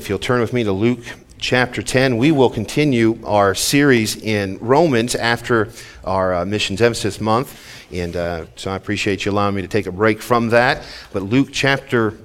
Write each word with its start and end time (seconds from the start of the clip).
If 0.00 0.08
you'll 0.08 0.18
turn 0.18 0.40
with 0.40 0.54
me 0.54 0.64
to 0.64 0.72
Luke 0.72 1.04
chapter 1.36 1.82
10, 1.82 2.16
we 2.16 2.32
will 2.32 2.48
continue 2.48 3.18
our 3.22 3.54
series 3.54 4.16
in 4.16 4.56
Romans 4.56 5.14
after 5.14 5.68
our 6.04 6.36
uh, 6.36 6.44
missions 6.46 6.80
emphasis 6.80 7.20
month. 7.20 7.60
And 7.92 8.16
uh, 8.16 8.46
so 8.56 8.70
I 8.70 8.76
appreciate 8.76 9.26
you 9.26 9.30
allowing 9.30 9.56
me 9.56 9.60
to 9.60 9.68
take 9.68 9.86
a 9.86 9.92
break 9.92 10.22
from 10.22 10.48
that. 10.48 10.84
But 11.12 11.24
Luke 11.24 11.50
chapter 11.52 12.16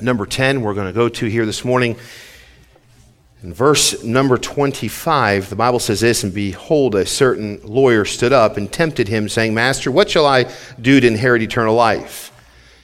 number 0.00 0.26
10, 0.26 0.60
we're 0.60 0.74
going 0.74 0.86
to 0.86 0.92
go 0.92 1.08
to 1.08 1.26
here 1.26 1.44
this 1.44 1.64
morning. 1.64 1.96
In 3.42 3.52
verse 3.52 4.04
number 4.04 4.38
25, 4.38 5.50
the 5.50 5.56
Bible 5.56 5.80
says 5.80 5.98
this 5.98 6.22
And 6.22 6.32
behold, 6.32 6.94
a 6.94 7.04
certain 7.04 7.60
lawyer 7.64 8.04
stood 8.04 8.32
up 8.32 8.56
and 8.56 8.72
tempted 8.72 9.08
him, 9.08 9.28
saying, 9.28 9.52
Master, 9.52 9.90
what 9.90 10.08
shall 10.08 10.24
I 10.24 10.44
do 10.80 11.00
to 11.00 11.06
inherit 11.08 11.42
eternal 11.42 11.74
life? 11.74 12.30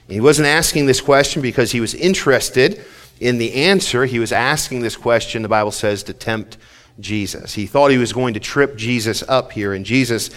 And 0.08 0.14
he 0.14 0.20
wasn't 0.20 0.48
asking 0.48 0.86
this 0.86 1.00
question 1.00 1.40
because 1.40 1.70
he 1.70 1.80
was 1.80 1.94
interested 1.94 2.84
in 3.20 3.38
the 3.38 3.54
answer, 3.54 4.06
he 4.06 4.18
was 4.18 4.32
asking 4.32 4.80
this 4.80 4.96
question, 4.96 5.42
the 5.42 5.48
Bible 5.48 5.70
says, 5.70 6.02
to 6.04 6.12
tempt 6.12 6.58
Jesus. 7.00 7.54
He 7.54 7.66
thought 7.66 7.90
he 7.90 7.98
was 7.98 8.12
going 8.12 8.34
to 8.34 8.40
trip 8.40 8.76
Jesus 8.76 9.22
up 9.28 9.52
here, 9.52 9.72
and 9.72 9.84
Jesus 9.84 10.30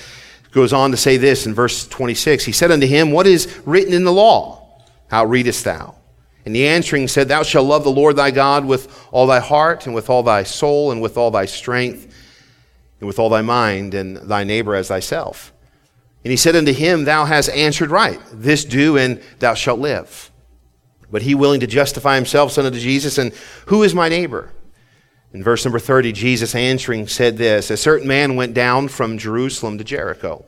goes 0.52 0.74
on 0.74 0.92
to 0.92 0.98
say 0.98 1.18
this 1.18 1.46
in 1.46 1.54
verse 1.54 1.88
26 1.88 2.44
He 2.46 2.52
said 2.52 2.72
unto 2.72 2.88
him, 2.88 3.12
What 3.12 3.28
is 3.28 3.62
written 3.66 3.94
in 3.94 4.04
the 4.04 4.14
law? 4.14 4.84
How 5.10 5.26
readest 5.26 5.64
thou? 5.64 5.96
And 6.46 6.56
the 6.56 6.68
answering 6.68 7.08
said, 7.08 7.28
Thou 7.28 7.44
shalt 7.44 7.68
love 7.68 7.84
the 7.84 7.92
Lord 7.92 8.16
thy 8.16 8.32
God 8.32 8.66
with 8.66 9.08
all 9.12 9.28
thy 9.28 9.40
heart, 9.40 9.86
and 9.86 9.94
with 9.94 10.10
all 10.10 10.24
thy 10.24 10.44
soul, 10.44 10.92
and 10.92 11.02
with 11.02 11.18
all 11.18 11.32
thy 11.32 11.46
strength, 11.46 12.14
and 13.00 13.08
with 13.08 13.20
all 13.20 13.30
thy 13.30 13.42
mind, 13.42 13.94
and 13.94 14.18
thy 14.18 14.44
neighbor 14.44 14.74
as 14.74 14.88
thyself. 14.88 15.54
And 16.24 16.32
he 16.32 16.38
said 16.38 16.56
unto 16.56 16.74
him, 16.74 17.04
Thou 17.04 17.26
hast 17.26 17.50
answered 17.50 17.92
right. 17.92 18.20
This 18.32 18.66
do, 18.66 18.98
and 18.98 19.22
thou 19.40 19.54
shalt 19.54 19.80
live. 19.80 20.32
But 21.10 21.22
he, 21.22 21.36
willing 21.36 21.62
to 21.62 21.68
justify 21.68 22.16
himself, 22.16 22.52
said 22.52 22.66
unto 22.66 22.80
Jesus, 22.80 23.18
And 23.18 23.34
who 23.68 23.84
is 23.84 23.96
my 23.96 24.10
neighbor? 24.10 24.52
In 25.34 25.44
verse 25.44 25.64
number 25.66 25.80
30, 25.80 26.12
Jesus 26.12 26.56
answering 26.56 27.08
said 27.08 27.38
this 27.38 27.70
A 27.70 27.78
certain 27.78 28.08
man 28.08 28.36
went 28.36 28.54
down 28.54 28.88
from 28.88 29.18
Jerusalem 29.18 29.78
to 29.78 29.84
Jericho 29.84 30.46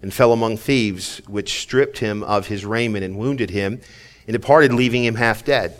and 0.00 0.12
fell 0.12 0.32
among 0.32 0.56
thieves, 0.56 1.18
which 1.28 1.60
stripped 1.60 1.98
him 1.98 2.22
of 2.24 2.48
his 2.48 2.64
raiment 2.64 3.04
and 3.04 3.16
wounded 3.16 3.50
him, 3.50 3.80
and 4.26 4.32
departed, 4.32 4.72
leaving 4.72 5.04
him 5.04 5.14
half 5.14 5.44
dead. 5.44 5.76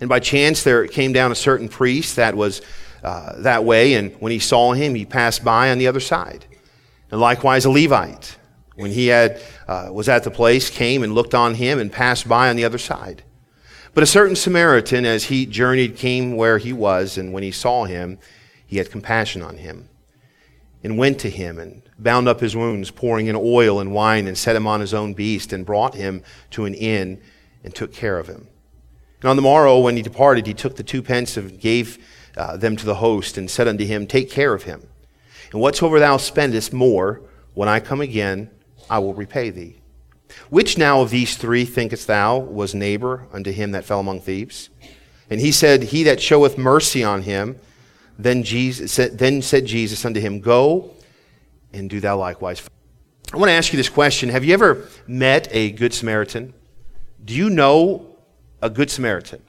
And 0.00 0.08
by 0.08 0.20
chance 0.20 0.62
there 0.62 0.86
came 0.86 1.12
down 1.12 1.32
a 1.32 1.36
certain 1.36 1.68
priest 1.68 2.16
that 2.16 2.36
was 2.36 2.62
uh, 3.02 3.40
that 3.42 3.64
way, 3.64 3.94
and 3.94 4.12
when 4.20 4.32
he 4.32 4.38
saw 4.38 4.72
him, 4.72 4.94
he 4.94 5.04
passed 5.04 5.44
by 5.44 5.70
on 5.70 5.78
the 5.78 5.86
other 5.86 6.00
side. 6.00 6.46
And 7.10 7.20
likewise 7.20 7.64
a 7.64 7.70
Levite 7.70 8.37
when 8.78 8.92
he 8.92 9.08
had, 9.08 9.40
uh, 9.66 9.88
was 9.90 10.08
at 10.08 10.22
the 10.22 10.30
place, 10.30 10.70
came 10.70 11.02
and 11.02 11.12
looked 11.12 11.34
on 11.34 11.54
him 11.54 11.80
and 11.80 11.90
passed 11.90 12.28
by 12.28 12.48
on 12.48 12.54
the 12.54 12.64
other 12.64 12.78
side. 12.78 13.24
But 13.92 14.04
a 14.04 14.06
certain 14.06 14.36
Samaritan, 14.36 15.04
as 15.04 15.24
he 15.24 15.46
journeyed, 15.46 15.96
came 15.96 16.36
where 16.36 16.58
he 16.58 16.72
was, 16.72 17.18
and 17.18 17.32
when 17.32 17.42
he 17.42 17.50
saw 17.50 17.86
him, 17.86 18.18
he 18.64 18.78
had 18.78 18.92
compassion 18.92 19.42
on 19.42 19.56
him, 19.56 19.88
and 20.84 20.96
went 20.96 21.18
to 21.20 21.28
him 21.28 21.58
and 21.58 21.82
bound 21.98 22.28
up 22.28 22.38
his 22.38 22.54
wounds, 22.54 22.92
pouring 22.92 23.26
in 23.26 23.34
oil 23.34 23.80
and 23.80 23.92
wine, 23.92 24.28
and 24.28 24.38
set 24.38 24.54
him 24.54 24.68
on 24.68 24.80
his 24.80 24.94
own 24.94 25.12
beast, 25.12 25.52
and 25.52 25.66
brought 25.66 25.96
him 25.96 26.22
to 26.52 26.64
an 26.64 26.74
inn, 26.74 27.20
and 27.64 27.74
took 27.74 27.92
care 27.92 28.16
of 28.16 28.28
him. 28.28 28.46
And 29.20 29.28
on 29.28 29.34
the 29.34 29.42
morrow, 29.42 29.80
when 29.80 29.96
he 29.96 30.02
departed, 30.02 30.46
he 30.46 30.54
took 30.54 30.76
the 30.76 30.84
two 30.84 31.02
pence 31.02 31.36
and 31.36 31.58
gave 31.58 31.98
uh, 32.36 32.56
them 32.56 32.76
to 32.76 32.86
the 32.86 32.94
host, 32.94 33.36
and 33.36 33.50
said 33.50 33.66
unto 33.66 33.84
him, 33.84 34.06
Take 34.06 34.30
care 34.30 34.54
of 34.54 34.62
him. 34.62 34.86
And 35.50 35.60
whatsoever 35.60 35.98
thou 35.98 36.18
spendest 36.18 36.72
more, 36.72 37.22
when 37.54 37.68
I 37.68 37.80
come 37.80 38.00
again, 38.00 38.50
I 38.90 38.98
will 38.98 39.14
repay 39.14 39.50
thee. 39.50 39.80
Which 40.50 40.78
now 40.78 41.00
of 41.00 41.10
these 41.10 41.36
three 41.36 41.64
thinkest 41.64 42.06
thou 42.06 42.38
was 42.38 42.74
neighbor 42.74 43.26
unto 43.32 43.50
him 43.50 43.72
that 43.72 43.84
fell 43.84 44.00
among 44.00 44.20
thieves? 44.20 44.70
And 45.30 45.40
he 45.40 45.52
said, 45.52 45.84
He 45.84 46.02
that 46.04 46.20
showeth 46.20 46.58
mercy 46.58 47.04
on 47.04 47.22
him. 47.22 47.58
Then, 48.18 48.42
Jesus, 48.42 48.96
then 49.12 49.42
said 49.42 49.64
Jesus 49.66 50.04
unto 50.04 50.20
him, 50.20 50.40
Go 50.40 50.90
and 51.72 51.88
do 51.88 52.00
thou 52.00 52.18
likewise. 52.18 52.62
I 53.32 53.36
want 53.36 53.50
to 53.50 53.54
ask 53.54 53.72
you 53.72 53.76
this 53.76 53.88
question 53.88 54.28
Have 54.30 54.44
you 54.44 54.54
ever 54.54 54.88
met 55.06 55.48
a 55.50 55.70
Good 55.72 55.94
Samaritan? 55.94 56.54
Do 57.24 57.34
you 57.34 57.50
know 57.50 58.16
a 58.62 58.70
Good 58.70 58.90
Samaritan? 58.90 59.42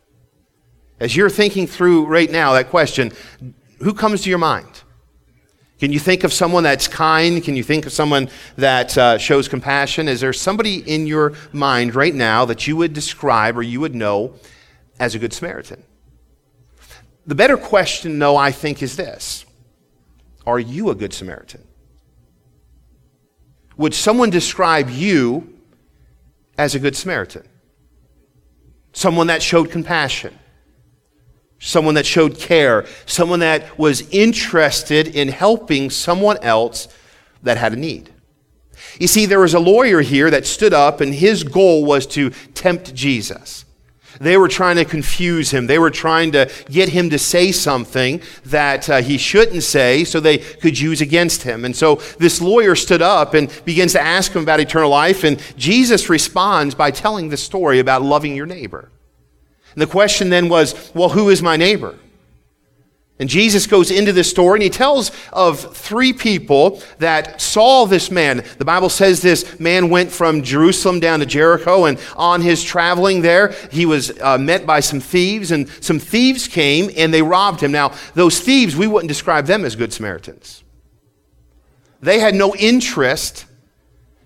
As 1.00 1.16
you're 1.16 1.30
thinking 1.30 1.66
through 1.66 2.06
right 2.06 2.30
now 2.30 2.54
that 2.54 2.70
question, 2.70 3.14
who 3.80 3.94
comes 3.94 4.22
to 4.24 4.30
your 4.30 4.40
mind? 4.40 4.84
Can 5.80 5.94
you 5.94 6.00
think 6.00 6.26
of 6.26 6.34
someone 6.34 6.64
that's 6.64 6.90
kind? 6.90 7.42
Can 7.42 7.56
you 7.56 7.64
think 7.64 7.86
of 7.86 7.94
someone 7.94 8.30
that 8.58 8.98
uh, 8.98 9.18
shows 9.18 9.48
compassion? 9.48 10.10
Is 10.10 10.20
there 10.20 10.34
somebody 10.34 10.78
in 10.80 11.08
your 11.08 11.34
mind 11.54 11.96
right 11.96 12.14
now 12.14 12.44
that 12.46 12.68
you 12.68 12.76
would 12.76 12.94
describe 12.94 13.58
or 13.58 13.62
you 13.62 13.80
would 13.80 13.96
know 13.96 14.34
as 15.00 15.16
a 15.16 15.20
good 15.20 15.32
Samaritan? 15.32 15.84
The 17.26 17.36
better 17.36 17.56
question, 17.56 18.20
though, 18.20 18.36
I 18.36 18.52
think, 18.52 18.84
is 18.84 18.98
this 18.98 19.46
Are 20.46 20.60
you 20.60 20.90
a 20.90 20.96
good 20.96 21.14
Samaritan? 21.14 21.64
Would 23.78 23.94
someone 23.94 24.30
describe 24.30 24.90
you 24.90 25.58
as 26.58 26.76
a 26.76 26.80
good 26.80 26.98
Samaritan? 26.98 27.48
Someone 28.92 29.28
that 29.28 29.42
showed 29.42 29.72
compassion 29.72 30.38
someone 31.60 31.96
that 31.96 32.06
showed 32.06 32.40
care, 32.40 32.86
someone 33.06 33.40
that 33.40 33.78
was 33.78 34.10
interested 34.10 35.16
in 35.16 35.28
helping 35.28 35.90
someone 35.90 36.38
else 36.38 36.88
that 37.44 37.58
had 37.58 37.74
a 37.74 37.76
need. 37.76 38.10
You 39.00 39.08
see, 39.08 39.26
there 39.26 39.40
was 39.40 39.54
a 39.54 39.60
lawyer 39.60 40.02
here 40.02 40.30
that 40.32 40.46
stood 40.46 40.74
up, 40.74 41.02
and 41.02 41.14
his 41.14 41.44
goal 41.44 41.86
was 41.86 42.08
to 42.08 42.32
tempt 42.54 42.94
Jesus. 42.96 43.66
They 44.20 44.38
were 44.38 44.48
trying 44.48 44.76
to 44.78 44.86
confuse 44.86 45.52
him. 45.52 45.68
They 45.68 45.80
were 45.80 45.92
trying 45.92 46.34
to 46.34 46.52
get 46.70 46.90
him 46.90 47.10
to 47.12 47.20
say 47.20 47.52
something 47.52 48.22
that 48.46 48.90
uh, 48.90 49.02
he 49.02 49.18
shouldn't 49.18 49.64
say 49.64 50.04
so 50.04 50.20
they 50.20 50.40
could 50.40 50.78
use 50.78 51.00
against 51.00 51.44
him. 51.44 51.64
And 51.64 51.76
so 51.76 51.96
this 52.18 52.42
lawyer 52.42 52.76
stood 52.76 53.02
up 53.02 53.34
and 53.34 53.50
begins 53.64 53.94
to 53.94 54.02
ask 54.02 54.34
him 54.34 54.42
about 54.42 54.60
eternal 54.60 54.90
life. 54.90 55.24
And 55.24 55.42
Jesus 55.56 56.10
responds 56.10 56.76
by 56.76 56.92
telling 56.92 57.30
the 57.30 57.38
story 57.38 57.80
about 57.80 58.02
loving 58.02 58.36
your 58.36 58.46
neighbor. 58.46 58.90
And 59.80 59.88
the 59.88 59.92
question 59.94 60.30
then 60.30 60.50
was, 60.50 60.92
well, 60.94 61.08
who 61.08 61.30
is 61.30 61.42
my 61.42 61.56
neighbor? 61.56 61.98
And 63.18 63.30
Jesus 63.30 63.66
goes 63.66 63.92
into 63.92 64.12
this 64.12 64.30
story 64.30 64.58
and 64.58 64.64
he 64.64 64.70
tells 64.70 65.10
of 65.32 65.74
three 65.74 66.12
people 66.12 66.82
that 66.98 67.40
saw 67.40 67.86
this 67.86 68.12
man. 68.12 68.44
The 68.58 68.66
Bible 68.66 68.90
says 68.90 69.22
this 69.22 69.58
man 69.58 69.90
went 69.90 70.12
from 70.12 70.44
Jerusalem 70.44 71.00
down 71.00 71.22
to 71.22 71.26
Jericho, 71.26 71.86
and 71.86 71.98
on 72.18 72.42
his 72.42 72.62
traveling 72.62 73.22
there, 73.22 73.56
he 73.72 73.86
was 73.86 74.20
uh, 74.20 74.38
met 74.38 74.66
by 74.66 74.82
some 74.82 75.00
thieves, 75.00 75.50
and 75.50 75.70
some 75.82 75.98
thieves 75.98 76.50
came 76.50 76.92
and 76.98 77.14
they 77.14 77.22
robbed 77.22 77.62
him. 77.62 77.72
Now, 77.72 77.94
those 78.16 78.42
thieves, 78.42 78.76
we 78.76 78.86
wouldn't 78.86 79.08
describe 79.08 79.46
them 79.46 79.64
as 79.64 79.78
good 79.78 79.94
Samaritans. 79.94 80.62
They 82.02 82.20
had 82.20 82.36
no 82.36 82.54
interest 82.54 83.46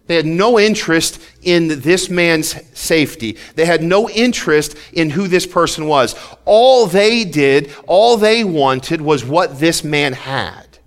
they 0.06 0.16
had 0.16 0.26
no 0.26 0.60
interest 0.60 1.22
in 1.42 1.80
this 1.80 2.10
man's 2.10 2.56
safety. 2.78 3.38
They 3.56 3.66
had 3.66 3.82
no 3.82 4.10
interest 4.10 4.76
in 4.92 5.10
who 5.10 5.28
this 5.28 5.48
person 5.48 5.88
was. 5.88 6.16
All 6.44 6.88
they 6.88 7.24
did, 7.24 7.72
all 7.88 8.18
they 8.18 8.44
wanted 8.44 9.00
was 9.00 9.24
what 9.24 9.60
this 9.60 9.84
man 9.84 10.14
had. 10.14 10.80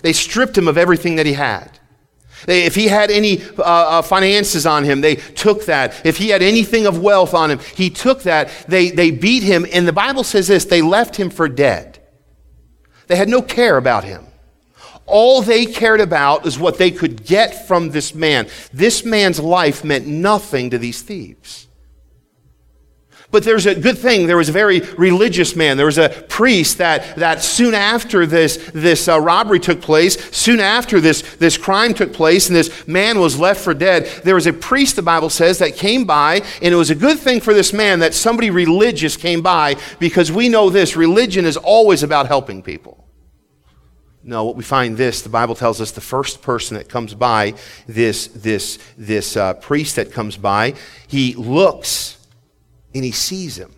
They 0.00 0.14
stripped 0.14 0.56
him 0.56 0.66
of 0.66 0.78
everything 0.78 1.16
that 1.16 1.26
he 1.26 1.34
had. 1.34 1.78
They, 2.46 2.64
if 2.64 2.74
he 2.74 2.88
had 2.88 3.10
any 3.10 3.42
uh, 3.58 3.62
uh, 3.62 4.02
finances 4.02 4.66
on 4.66 4.84
him, 4.84 5.00
they 5.00 5.16
took 5.16 5.66
that. 5.66 6.04
If 6.04 6.16
he 6.16 6.30
had 6.30 6.42
anything 6.42 6.86
of 6.86 7.00
wealth 7.00 7.34
on 7.34 7.50
him, 7.50 7.60
he 7.76 7.88
took 7.90 8.22
that. 8.22 8.50
They, 8.66 8.90
they 8.90 9.10
beat 9.10 9.42
him, 9.42 9.66
and 9.72 9.86
the 9.86 9.92
Bible 9.92 10.24
says 10.24 10.48
this 10.48 10.64
they 10.64 10.82
left 10.82 11.16
him 11.16 11.30
for 11.30 11.48
dead. 11.48 12.00
They 13.06 13.16
had 13.16 13.28
no 13.28 13.42
care 13.42 13.76
about 13.76 14.04
him. 14.04 14.26
All 15.06 15.42
they 15.42 15.66
cared 15.66 16.00
about 16.00 16.46
is 16.46 16.58
what 16.58 16.78
they 16.78 16.90
could 16.90 17.24
get 17.24 17.66
from 17.66 17.90
this 17.90 18.14
man. 18.14 18.48
This 18.72 19.04
man's 19.04 19.40
life 19.40 19.84
meant 19.84 20.06
nothing 20.06 20.70
to 20.70 20.78
these 20.78 21.02
thieves. 21.02 21.68
But 23.32 23.44
there's 23.44 23.64
a 23.64 23.74
good 23.74 23.96
thing. 23.96 24.26
There 24.26 24.36
was 24.36 24.50
a 24.50 24.52
very 24.52 24.80
religious 24.98 25.56
man. 25.56 25.78
There 25.78 25.86
was 25.86 25.96
a 25.96 26.10
priest 26.28 26.76
that, 26.78 27.16
that 27.16 27.42
soon 27.42 27.72
after 27.72 28.26
this, 28.26 28.58
this 28.74 29.08
uh, 29.08 29.18
robbery 29.18 29.58
took 29.58 29.80
place, 29.80 30.22
soon 30.36 30.60
after 30.60 31.00
this, 31.00 31.22
this 31.36 31.56
crime 31.56 31.94
took 31.94 32.12
place, 32.12 32.48
and 32.48 32.54
this 32.54 32.86
man 32.86 33.18
was 33.18 33.40
left 33.40 33.64
for 33.64 33.72
dead, 33.72 34.04
there 34.22 34.34
was 34.34 34.46
a 34.46 34.52
priest, 34.52 34.96
the 34.96 35.02
Bible 35.02 35.30
says, 35.30 35.58
that 35.60 35.76
came 35.76 36.04
by, 36.04 36.42
and 36.60 36.74
it 36.74 36.76
was 36.76 36.90
a 36.90 36.94
good 36.94 37.18
thing 37.18 37.40
for 37.40 37.54
this 37.54 37.72
man 37.72 38.00
that 38.00 38.12
somebody 38.12 38.50
religious 38.50 39.16
came 39.16 39.40
by 39.40 39.76
because 39.98 40.30
we 40.30 40.50
know 40.50 40.68
this 40.68 40.94
religion 40.94 41.46
is 41.46 41.56
always 41.56 42.02
about 42.02 42.26
helping 42.26 42.62
people. 42.62 43.01
No, 44.24 44.44
what 44.44 44.54
we 44.54 44.62
find 44.62 44.96
this, 44.96 45.22
the 45.22 45.28
Bible 45.28 45.56
tells 45.56 45.80
us 45.80 45.90
the 45.90 46.00
first 46.00 46.42
person 46.42 46.76
that 46.76 46.88
comes 46.88 47.12
by, 47.12 47.54
this, 47.88 48.28
this, 48.28 48.78
this 48.96 49.36
uh, 49.36 49.54
priest 49.54 49.96
that 49.96 50.12
comes 50.12 50.36
by, 50.36 50.74
he 51.08 51.34
looks 51.34 52.18
and 52.94 53.04
he 53.04 53.10
sees 53.10 53.58
him. 53.58 53.74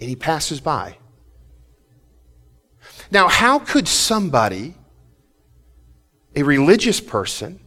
And 0.00 0.08
he 0.08 0.16
passes 0.16 0.60
by. 0.60 0.96
Now, 3.10 3.28
how 3.28 3.58
could 3.58 3.88
somebody, 3.88 4.74
a 6.34 6.42
religious 6.42 7.00
person, 7.00 7.60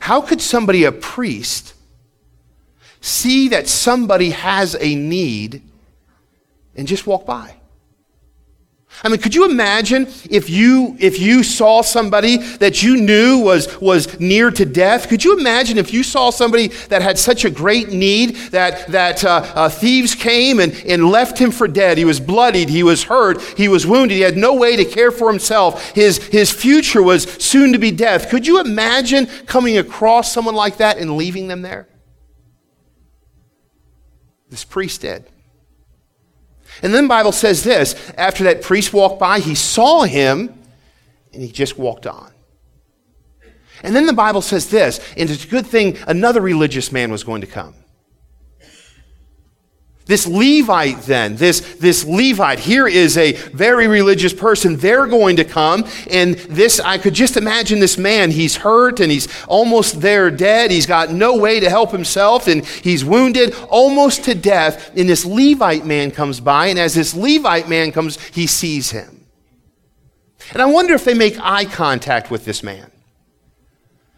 how 0.00 0.22
could 0.22 0.40
somebody, 0.40 0.84
a 0.84 0.92
priest, 0.92 1.74
see 3.02 3.48
that 3.48 3.68
somebody 3.68 4.30
has 4.30 4.74
a 4.80 4.94
need 4.94 5.62
and 6.74 6.88
just 6.88 7.06
walk 7.06 7.26
by? 7.26 7.56
I 9.02 9.08
mean, 9.08 9.20
could 9.20 9.34
you 9.34 9.44
imagine 9.44 10.06
if 10.30 10.48
you, 10.48 10.96
if 11.00 11.18
you 11.18 11.42
saw 11.42 11.82
somebody 11.82 12.36
that 12.36 12.82
you 12.82 12.96
knew 12.96 13.40
was, 13.40 13.80
was 13.80 14.18
near 14.20 14.50
to 14.52 14.64
death? 14.64 15.08
Could 15.08 15.24
you 15.24 15.38
imagine 15.38 15.78
if 15.78 15.92
you 15.92 16.02
saw 16.02 16.30
somebody 16.30 16.68
that 16.88 17.02
had 17.02 17.18
such 17.18 17.44
a 17.44 17.50
great 17.50 17.88
need 17.88 18.36
that, 18.52 18.86
that 18.88 19.24
uh, 19.24 19.52
uh, 19.54 19.68
thieves 19.68 20.14
came 20.14 20.60
and, 20.60 20.72
and 20.86 21.10
left 21.10 21.38
him 21.38 21.50
for 21.50 21.66
dead? 21.66 21.98
He 21.98 22.04
was 22.04 22.20
bloodied, 22.20 22.68
he 22.68 22.82
was 22.82 23.02
hurt, 23.02 23.42
he 23.58 23.68
was 23.68 23.86
wounded, 23.86 24.14
he 24.14 24.20
had 24.22 24.36
no 24.36 24.54
way 24.54 24.76
to 24.76 24.84
care 24.84 25.10
for 25.10 25.28
himself. 25.30 25.90
His, 25.90 26.18
his 26.28 26.50
future 26.50 27.02
was 27.02 27.24
soon 27.24 27.72
to 27.72 27.78
be 27.78 27.90
death. 27.90 28.30
Could 28.30 28.46
you 28.46 28.60
imagine 28.60 29.26
coming 29.46 29.76
across 29.76 30.32
someone 30.32 30.54
like 30.54 30.76
that 30.76 30.98
and 30.98 31.16
leaving 31.16 31.48
them 31.48 31.62
there? 31.62 31.88
This 34.50 34.64
priest 34.64 35.00
did. 35.00 35.28
And 36.82 36.94
then 36.94 37.04
the 37.04 37.08
Bible 37.08 37.32
says 37.32 37.62
this 37.62 37.94
after 38.16 38.44
that 38.44 38.62
priest 38.62 38.92
walked 38.92 39.18
by, 39.18 39.40
he 39.40 39.54
saw 39.54 40.02
him 40.02 40.58
and 41.32 41.42
he 41.42 41.50
just 41.50 41.78
walked 41.78 42.06
on. 42.06 42.32
And 43.82 43.94
then 43.94 44.06
the 44.06 44.12
Bible 44.12 44.40
says 44.40 44.70
this, 44.70 44.98
and 45.16 45.28
it's 45.28 45.44
a 45.44 45.48
good 45.48 45.66
thing 45.66 45.98
another 46.06 46.40
religious 46.40 46.90
man 46.90 47.10
was 47.10 47.22
going 47.22 47.42
to 47.42 47.46
come. 47.46 47.74
This 50.06 50.26
Levite, 50.26 51.00
then, 51.02 51.36
this, 51.36 51.60
this 51.76 52.04
Levite, 52.04 52.58
here 52.58 52.86
is 52.86 53.16
a 53.16 53.32
very 53.32 53.88
religious 53.88 54.34
person. 54.34 54.76
They're 54.76 55.06
going 55.06 55.36
to 55.36 55.44
come. 55.44 55.86
And 56.10 56.34
this, 56.34 56.78
I 56.78 56.98
could 56.98 57.14
just 57.14 57.38
imagine 57.38 57.78
this 57.78 57.96
man. 57.96 58.30
He's 58.30 58.56
hurt 58.56 59.00
and 59.00 59.10
he's 59.10 59.28
almost 59.46 60.02
there 60.02 60.30
dead. 60.30 60.70
He's 60.70 60.84
got 60.84 61.10
no 61.10 61.36
way 61.38 61.58
to 61.58 61.70
help 61.70 61.90
himself 61.90 62.48
and 62.48 62.66
he's 62.66 63.02
wounded 63.02 63.54
almost 63.70 64.24
to 64.24 64.34
death. 64.34 64.94
And 64.94 65.08
this 65.08 65.24
Levite 65.24 65.86
man 65.86 66.10
comes 66.10 66.38
by. 66.38 66.66
And 66.66 66.78
as 66.78 66.92
this 66.94 67.14
Levite 67.14 67.70
man 67.70 67.90
comes, 67.90 68.22
he 68.28 68.46
sees 68.46 68.90
him. 68.90 69.26
And 70.52 70.60
I 70.60 70.66
wonder 70.66 70.92
if 70.92 71.04
they 71.04 71.14
make 71.14 71.38
eye 71.40 71.64
contact 71.64 72.30
with 72.30 72.44
this 72.44 72.62
man. 72.62 72.90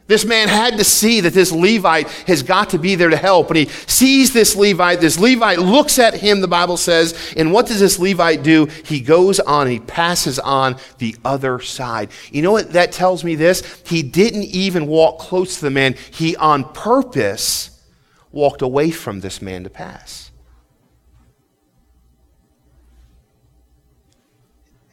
This 0.06 0.24
man 0.24 0.48
had 0.48 0.78
to 0.78 0.84
see 0.84 1.20
that 1.22 1.32
this 1.32 1.50
Levite 1.50 2.08
has 2.28 2.42
got 2.42 2.70
to 2.70 2.78
be 2.78 2.94
there 2.94 3.10
to 3.10 3.16
help. 3.16 3.48
And 3.50 3.56
he 3.56 3.66
sees 3.66 4.32
this 4.32 4.54
Levite. 4.54 5.00
This 5.00 5.18
Levite 5.18 5.58
looks 5.58 5.98
at 5.98 6.14
him, 6.14 6.40
the 6.40 6.48
Bible 6.48 6.76
says. 6.76 7.34
And 7.36 7.52
what 7.52 7.66
does 7.66 7.80
this 7.80 7.98
Levite 7.98 8.44
do? 8.44 8.66
He 8.84 9.00
goes 9.00 9.40
on, 9.40 9.66
he 9.66 9.80
passes 9.80 10.38
on 10.38 10.76
the 10.98 11.16
other 11.24 11.58
side. 11.60 12.10
You 12.30 12.42
know 12.42 12.52
what 12.52 12.72
that 12.74 12.92
tells 12.92 13.24
me 13.24 13.34
this? 13.34 13.82
He 13.86 14.02
didn't 14.02 14.44
even 14.44 14.86
walk 14.86 15.18
close 15.18 15.56
to 15.56 15.64
the 15.64 15.70
man. 15.70 15.96
He 16.12 16.36
on 16.36 16.64
purpose 16.72 17.82
walked 18.30 18.62
away 18.62 18.90
from 18.90 19.20
this 19.20 19.42
man 19.42 19.64
to 19.64 19.70
pass. 19.70 20.30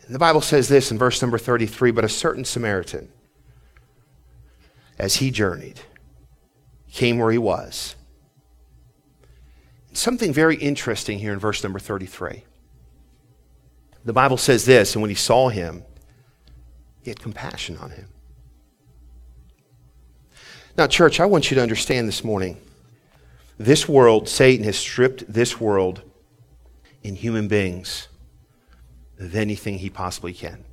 The 0.09 0.19
Bible 0.19 0.41
says 0.41 0.67
this 0.67 0.91
in 0.91 0.97
verse 0.97 1.21
number 1.21 1.37
33 1.37 1.91
But 1.91 2.03
a 2.03 2.09
certain 2.09 2.45
Samaritan, 2.45 3.09
as 4.97 5.15
he 5.15 5.31
journeyed, 5.31 5.79
came 6.91 7.17
where 7.17 7.31
he 7.31 7.37
was. 7.37 7.95
Something 9.93 10.33
very 10.33 10.55
interesting 10.55 11.19
here 11.19 11.33
in 11.33 11.39
verse 11.39 11.63
number 11.63 11.79
33. 11.79 12.43
The 14.05 14.13
Bible 14.13 14.37
says 14.37 14.65
this, 14.65 14.95
and 14.95 15.01
when 15.01 15.09
he 15.09 15.15
saw 15.15 15.49
him, 15.49 15.83
he 17.03 17.09
had 17.09 17.19
compassion 17.19 17.77
on 17.77 17.91
him. 17.91 18.07
Now, 20.77 20.87
church, 20.87 21.19
I 21.19 21.25
want 21.25 21.51
you 21.51 21.55
to 21.55 21.61
understand 21.61 22.07
this 22.07 22.23
morning 22.23 22.57
this 23.57 23.87
world, 23.87 24.27
Satan 24.27 24.65
has 24.65 24.77
stripped 24.77 25.31
this 25.31 25.59
world 25.59 26.01
in 27.03 27.15
human 27.15 27.47
beings 27.47 28.07
of 29.19 29.35
anything 29.35 29.77
he 29.77 29.89
possibly 29.89 30.33
can. 30.33 30.65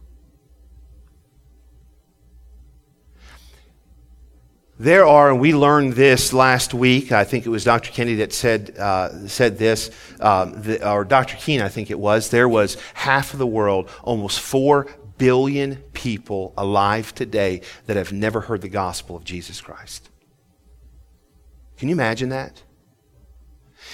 There 4.80 5.06
are, 5.06 5.28
and 5.30 5.38
we 5.38 5.52
learned 5.52 5.92
this 5.92 6.32
last 6.32 6.72
week. 6.72 7.12
I 7.12 7.22
think 7.22 7.44
it 7.44 7.50
was 7.50 7.64
Dr. 7.64 7.92
Kennedy 7.92 8.16
that 8.16 8.32
said, 8.32 8.78
uh, 8.78 9.28
said 9.28 9.58
this, 9.58 9.90
um, 10.20 10.54
the, 10.62 10.90
or 10.90 11.04
Dr. 11.04 11.36
Keene, 11.36 11.60
I 11.60 11.68
think 11.68 11.90
it 11.90 11.98
was. 11.98 12.30
There 12.30 12.48
was 12.48 12.78
half 12.94 13.34
of 13.34 13.38
the 13.38 13.46
world, 13.46 13.90
almost 14.02 14.40
4 14.40 14.86
billion 15.18 15.76
people 15.92 16.54
alive 16.56 17.14
today 17.14 17.60
that 17.88 17.98
have 17.98 18.10
never 18.10 18.40
heard 18.40 18.62
the 18.62 18.70
gospel 18.70 19.16
of 19.16 19.22
Jesus 19.22 19.60
Christ. 19.60 20.08
Can 21.76 21.90
you 21.90 21.94
imagine 21.94 22.30
that? 22.30 22.62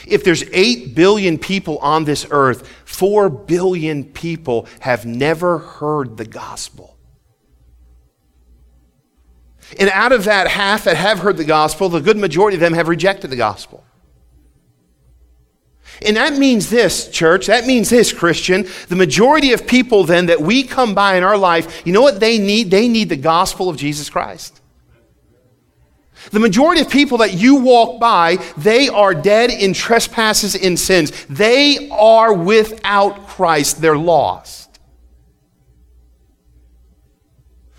If 0.07 0.23
there's 0.23 0.45
8 0.53 0.95
billion 0.95 1.37
people 1.37 1.79
on 1.79 2.05
this 2.05 2.29
earth, 2.31 2.69
4 2.85 3.29
billion 3.29 4.05
people 4.05 4.69
have 4.79 5.05
never 5.05 5.59
heard 5.59 6.17
the 6.17 6.27
gospel. 6.27 6.96
And 9.79 9.91
out 9.91 10.13
of 10.13 10.25
that 10.25 10.49
half 10.49 10.85
that 10.85 10.97
have 10.97 11.21
heard 11.21 11.37
the 11.37 11.45
gospel, 11.45 11.89
the 11.89 12.01
good 12.01 12.17
majority 12.17 12.57
of 12.57 12.61
them 12.61 12.75
have 12.75 12.89
rejected 12.89 13.31
the 13.31 13.37
gospel. 13.37 13.85
And 16.05 16.17
that 16.17 16.35
means 16.35 16.69
this, 16.69 17.09
church, 17.11 17.47
that 17.47 17.67
means 17.67 17.89
this, 17.89 18.13
Christian. 18.13 18.67
The 18.89 18.97
majority 18.97 19.53
of 19.53 19.67
people 19.67 20.05
then 20.05 20.27
that 20.27 20.41
we 20.41 20.63
come 20.63 20.95
by 20.95 21.17
in 21.17 21.25
our 21.25 21.39
life, 21.39 21.87
you 21.87 21.93
know 21.93 22.03
what 22.03 22.21
they 22.21 22.39
need? 22.39 22.71
They 22.71 22.87
need 22.87 23.09
the 23.09 23.17
gospel 23.17 23.69
of 23.69 23.77
Jesus 23.77 24.11
Christ. 24.11 24.61
The 26.33 26.41
majority 26.41 26.81
of 26.81 26.91
people 26.91 27.19
that 27.19 27.35
you 27.35 27.57
walk 27.57 28.01
by, 28.01 28.37
they 28.57 28.89
are 28.89 29.15
dead 29.15 29.51
in 29.51 29.73
trespasses 29.73 30.55
and 30.55 30.79
sins. 30.79 31.13
They 31.27 31.89
are 31.91 32.33
without 32.33 33.29
Christ. 33.29 33.81
They're 33.81 33.97
lost. 33.97 34.66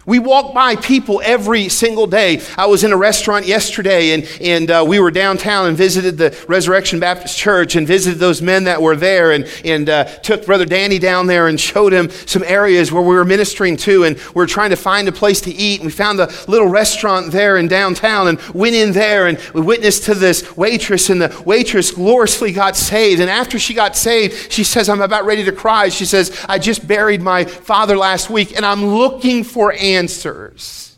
We 0.07 0.19
walk 0.19 0.53
by 0.53 0.77
people 0.77 1.21
every 1.21 1.67
single 1.67 2.07
day. 2.07 2.41
I 2.57 2.67
was 2.67 2.85
in 2.85 2.93
a 2.93 2.97
restaurant 2.97 3.45
yesterday 3.45 4.11
and, 4.11 4.25
and 4.39 4.71
uh, 4.71 4.85
we 4.87 5.01
were 5.01 5.11
downtown 5.11 5.67
and 5.67 5.75
visited 5.75 6.17
the 6.17 6.45
Resurrection 6.47 7.01
Baptist 7.01 7.37
Church 7.37 7.75
and 7.75 7.85
visited 7.85 8.17
those 8.17 8.41
men 8.41 8.63
that 8.63 8.81
were 8.81 8.95
there 8.95 9.33
and, 9.33 9.45
and 9.65 9.89
uh, 9.89 10.05
took 10.05 10.45
Brother 10.45 10.63
Danny 10.63 10.97
down 10.97 11.27
there 11.27 11.49
and 11.49 11.59
showed 11.59 11.91
him 11.91 12.09
some 12.09 12.41
areas 12.45 12.89
where 12.89 13.01
we 13.01 13.15
were 13.15 13.25
ministering 13.25 13.75
to 13.75 14.05
and 14.05 14.15
we 14.15 14.31
were 14.35 14.47
trying 14.47 14.69
to 14.69 14.77
find 14.77 15.09
a 15.09 15.11
place 15.11 15.41
to 15.41 15.51
eat. 15.51 15.81
And 15.81 15.87
we 15.87 15.91
found 15.91 16.21
a 16.21 16.31
little 16.47 16.69
restaurant 16.69 17.33
there 17.33 17.57
in 17.57 17.67
downtown 17.67 18.29
and 18.29 18.39
went 18.53 18.75
in 18.75 18.93
there 18.93 19.27
and 19.27 19.37
we 19.53 19.59
witnessed 19.59 20.05
to 20.05 20.15
this 20.15 20.55
waitress 20.55 21.09
and 21.09 21.21
the 21.21 21.43
waitress 21.45 21.91
gloriously 21.91 22.53
got 22.53 22.77
saved. 22.77 23.19
And 23.19 23.29
after 23.29 23.59
she 23.59 23.73
got 23.73 23.97
saved, 23.97 24.53
she 24.53 24.63
says, 24.63 24.87
I'm 24.87 25.01
about 25.01 25.25
ready 25.25 25.43
to 25.43 25.51
cry. 25.51 25.89
She 25.89 26.05
says, 26.05 26.45
I 26.47 26.59
just 26.59 26.87
buried 26.87 27.21
my 27.21 27.43
father 27.43 27.97
last 27.97 28.29
week 28.29 28.55
and 28.55 28.65
I'm 28.65 28.85
looking 28.85 29.43
for 29.43 29.73
answers 29.73 29.96
answers. 29.97 30.97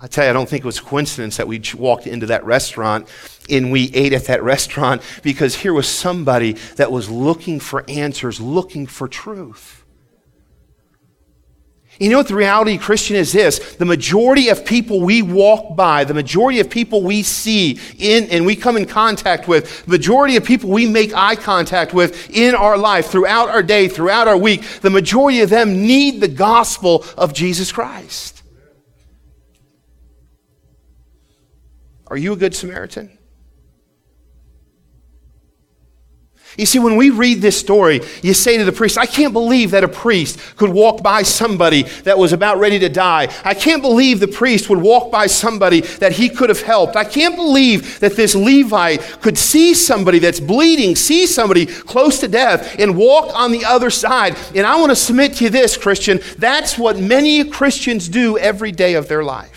I 0.00 0.06
tell 0.06 0.24
you, 0.24 0.30
I 0.30 0.32
don't 0.32 0.48
think 0.48 0.64
it 0.64 0.66
was 0.66 0.78
a 0.78 0.82
coincidence 0.82 1.36
that 1.36 1.48
we 1.48 1.62
walked 1.76 2.06
into 2.06 2.26
that 2.26 2.44
restaurant 2.44 3.08
and 3.48 3.70
we 3.70 3.90
ate 3.94 4.12
at 4.12 4.24
that 4.24 4.42
restaurant 4.42 5.02
because 5.22 5.54
here 5.56 5.72
was 5.72 5.88
somebody 5.88 6.52
that 6.76 6.92
was 6.92 7.08
looking 7.08 7.60
for 7.60 7.84
answers, 7.88 8.40
looking 8.40 8.86
for 8.86 9.08
truth. 9.08 9.83
You 12.00 12.10
know 12.10 12.18
what 12.18 12.28
the 12.28 12.34
reality, 12.34 12.76
Christian, 12.76 13.14
is 13.14 13.32
this? 13.32 13.76
The 13.76 13.84
majority 13.84 14.48
of 14.48 14.64
people 14.64 15.00
we 15.00 15.22
walk 15.22 15.76
by, 15.76 16.02
the 16.02 16.14
majority 16.14 16.58
of 16.58 16.68
people 16.68 17.02
we 17.02 17.22
see 17.22 17.78
in 17.98 18.24
and 18.30 18.44
we 18.44 18.56
come 18.56 18.76
in 18.76 18.86
contact 18.86 19.46
with, 19.46 19.84
the 19.84 19.92
majority 19.92 20.36
of 20.36 20.44
people 20.44 20.70
we 20.70 20.86
make 20.86 21.14
eye 21.14 21.36
contact 21.36 21.94
with 21.94 22.30
in 22.30 22.56
our 22.56 22.76
life, 22.76 23.06
throughout 23.06 23.48
our 23.48 23.62
day, 23.62 23.86
throughout 23.86 24.26
our 24.26 24.36
week, 24.36 24.62
the 24.80 24.90
majority 24.90 25.40
of 25.40 25.50
them 25.50 25.86
need 25.86 26.20
the 26.20 26.28
gospel 26.28 27.04
of 27.16 27.32
Jesus 27.32 27.70
Christ. 27.70 28.42
Are 32.08 32.16
you 32.16 32.32
a 32.32 32.36
good 32.36 32.56
Samaritan? 32.56 33.16
You 36.56 36.66
see, 36.66 36.78
when 36.78 36.96
we 36.96 37.10
read 37.10 37.40
this 37.40 37.58
story, 37.58 38.00
you 38.22 38.34
say 38.34 38.56
to 38.58 38.64
the 38.64 38.72
priest, 38.72 38.96
I 38.96 39.06
can't 39.06 39.32
believe 39.32 39.72
that 39.72 39.84
a 39.84 39.88
priest 39.88 40.38
could 40.56 40.70
walk 40.70 41.02
by 41.02 41.22
somebody 41.22 41.82
that 42.04 42.16
was 42.16 42.32
about 42.32 42.58
ready 42.58 42.78
to 42.78 42.88
die. 42.88 43.28
I 43.44 43.54
can't 43.54 43.82
believe 43.82 44.20
the 44.20 44.28
priest 44.28 44.70
would 44.70 44.80
walk 44.80 45.10
by 45.10 45.26
somebody 45.26 45.80
that 45.80 46.12
he 46.12 46.28
could 46.28 46.48
have 46.48 46.62
helped. 46.62 46.96
I 46.96 47.04
can't 47.04 47.36
believe 47.36 47.98
that 48.00 48.16
this 48.16 48.34
Levite 48.34 49.00
could 49.20 49.36
see 49.36 49.74
somebody 49.74 50.18
that's 50.18 50.40
bleeding, 50.40 50.94
see 50.96 51.26
somebody 51.26 51.66
close 51.66 52.20
to 52.20 52.28
death, 52.28 52.78
and 52.78 52.96
walk 52.96 53.34
on 53.34 53.50
the 53.50 53.64
other 53.64 53.90
side. 53.90 54.36
And 54.54 54.66
I 54.66 54.76
want 54.76 54.90
to 54.90 54.96
submit 54.96 55.34
to 55.34 55.44
you 55.44 55.50
this, 55.50 55.76
Christian. 55.76 56.20
That's 56.38 56.78
what 56.78 56.98
many 56.98 57.44
Christians 57.44 58.08
do 58.08 58.38
every 58.38 58.72
day 58.72 58.94
of 58.94 59.08
their 59.08 59.24
life. 59.24 59.53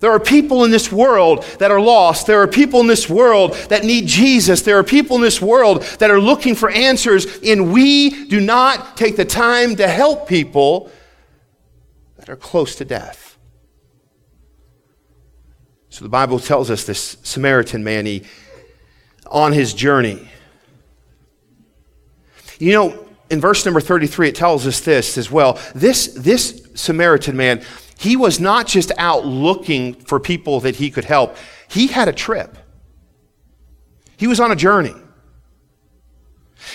There 0.00 0.10
are 0.10 0.20
people 0.20 0.64
in 0.64 0.70
this 0.70 0.90
world 0.90 1.44
that 1.58 1.70
are 1.70 1.80
lost. 1.80 2.26
There 2.26 2.40
are 2.40 2.48
people 2.48 2.80
in 2.80 2.86
this 2.86 3.08
world 3.08 3.52
that 3.68 3.84
need 3.84 4.06
Jesus. 4.06 4.62
There 4.62 4.78
are 4.78 4.84
people 4.84 5.16
in 5.16 5.22
this 5.22 5.42
world 5.42 5.82
that 5.98 6.10
are 6.10 6.20
looking 6.20 6.54
for 6.54 6.70
answers, 6.70 7.26
and 7.42 7.72
we 7.72 8.26
do 8.26 8.40
not 8.40 8.96
take 8.96 9.16
the 9.16 9.26
time 9.26 9.76
to 9.76 9.86
help 9.86 10.26
people 10.26 10.90
that 12.16 12.30
are 12.30 12.36
close 12.36 12.76
to 12.76 12.84
death. 12.84 13.36
So 15.90 16.04
the 16.04 16.08
Bible 16.08 16.38
tells 16.38 16.70
us 16.70 16.84
this 16.84 17.18
Samaritan 17.22 17.84
man, 17.84 18.06
he, 18.06 18.22
on 19.26 19.52
his 19.52 19.74
journey. 19.74 20.28
You 22.58 22.72
know, 22.72 23.08
in 23.28 23.40
verse 23.40 23.64
number 23.64 23.80
33, 23.80 24.28
it 24.28 24.34
tells 24.34 24.66
us 24.66 24.80
this 24.80 25.18
as 25.18 25.30
well. 25.30 25.58
This, 25.74 26.06
this 26.14 26.68
Samaritan 26.74 27.36
man, 27.36 27.62
he 28.00 28.16
was 28.16 28.40
not 28.40 28.66
just 28.66 28.90
out 28.96 29.26
looking 29.26 29.92
for 29.92 30.18
people 30.18 30.60
that 30.60 30.76
he 30.76 30.90
could 30.90 31.04
help, 31.04 31.36
he 31.68 31.86
had 31.86 32.08
a 32.08 32.14
trip. 32.14 32.56
He 34.16 34.26
was 34.26 34.40
on 34.40 34.50
a 34.50 34.56
journey. 34.56 34.94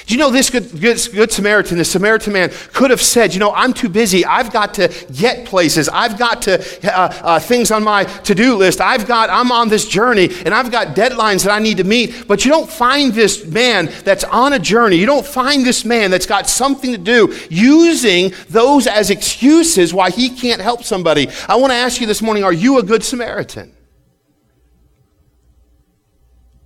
Do 0.06 0.14
you 0.14 0.20
know 0.20 0.30
this 0.30 0.50
good, 0.50 0.70
good, 0.80 1.00
good, 1.14 1.32
Samaritan, 1.32 1.78
the 1.78 1.86
Samaritan 1.86 2.34
man 2.34 2.52
could 2.74 2.92
have 2.92 3.02
said, 3.02 3.34
you 3.34 3.40
know, 3.40 3.54
I'm 3.54 3.74
too 3.74 3.90
busy. 3.90 4.26
I've 4.26 4.52
got 4.52 4.74
to 4.76 4.94
get 5.14 5.46
places. 5.46 5.90
I've 5.90 6.18
got 6.18 6.44
to, 6.44 6.60
uh, 6.84 7.14
uh, 7.24 7.40
things 7.40 7.72
on 7.72 7.84
my 7.84 8.04
to-do 8.04 8.56
list. 8.56 8.82
I've 8.82 9.08
got, 9.08 9.30
I'm 9.30 9.52
on 9.52 9.70
this 9.70 9.88
journey 9.88 10.30
and 10.46 10.54
I've 10.54 10.72
got 10.72 10.96
deadlines 10.96 11.44
that 11.44 11.52
I 11.52 11.60
need 11.60 11.78
to 11.78 11.84
meet. 11.84 12.28
But 12.28 12.46
you 12.46 12.52
don't 12.52 12.70
find 12.70 13.14
this 13.14 13.46
man 13.46 13.90
that's 14.04 14.24
on 14.26 14.54
a 14.54 14.60
journey. 14.60 14.98
You 14.98 15.06
don't 15.06 15.26
find 15.26 15.66
this 15.66 15.86
man 15.86 16.12
that's 16.12 16.26
got 16.26 16.48
something 16.48 16.92
to 16.92 16.98
do 16.98 17.36
using 17.50 18.34
those 18.50 18.88
as 18.88 19.10
excuses 19.10 19.94
why 19.94 20.12
he 20.12 20.30
can't 20.30 20.62
help 20.62 20.84
somebody. 20.84 21.30
I 21.48 21.56
want 21.56 21.72
to 21.72 21.78
ask 21.78 22.00
you 22.00 22.08
this 22.08 22.22
morning, 22.22 22.44
are 22.44 22.54
you 22.54 22.80
a 22.80 22.84
good 22.84 23.04
Samaritan? 23.04 23.75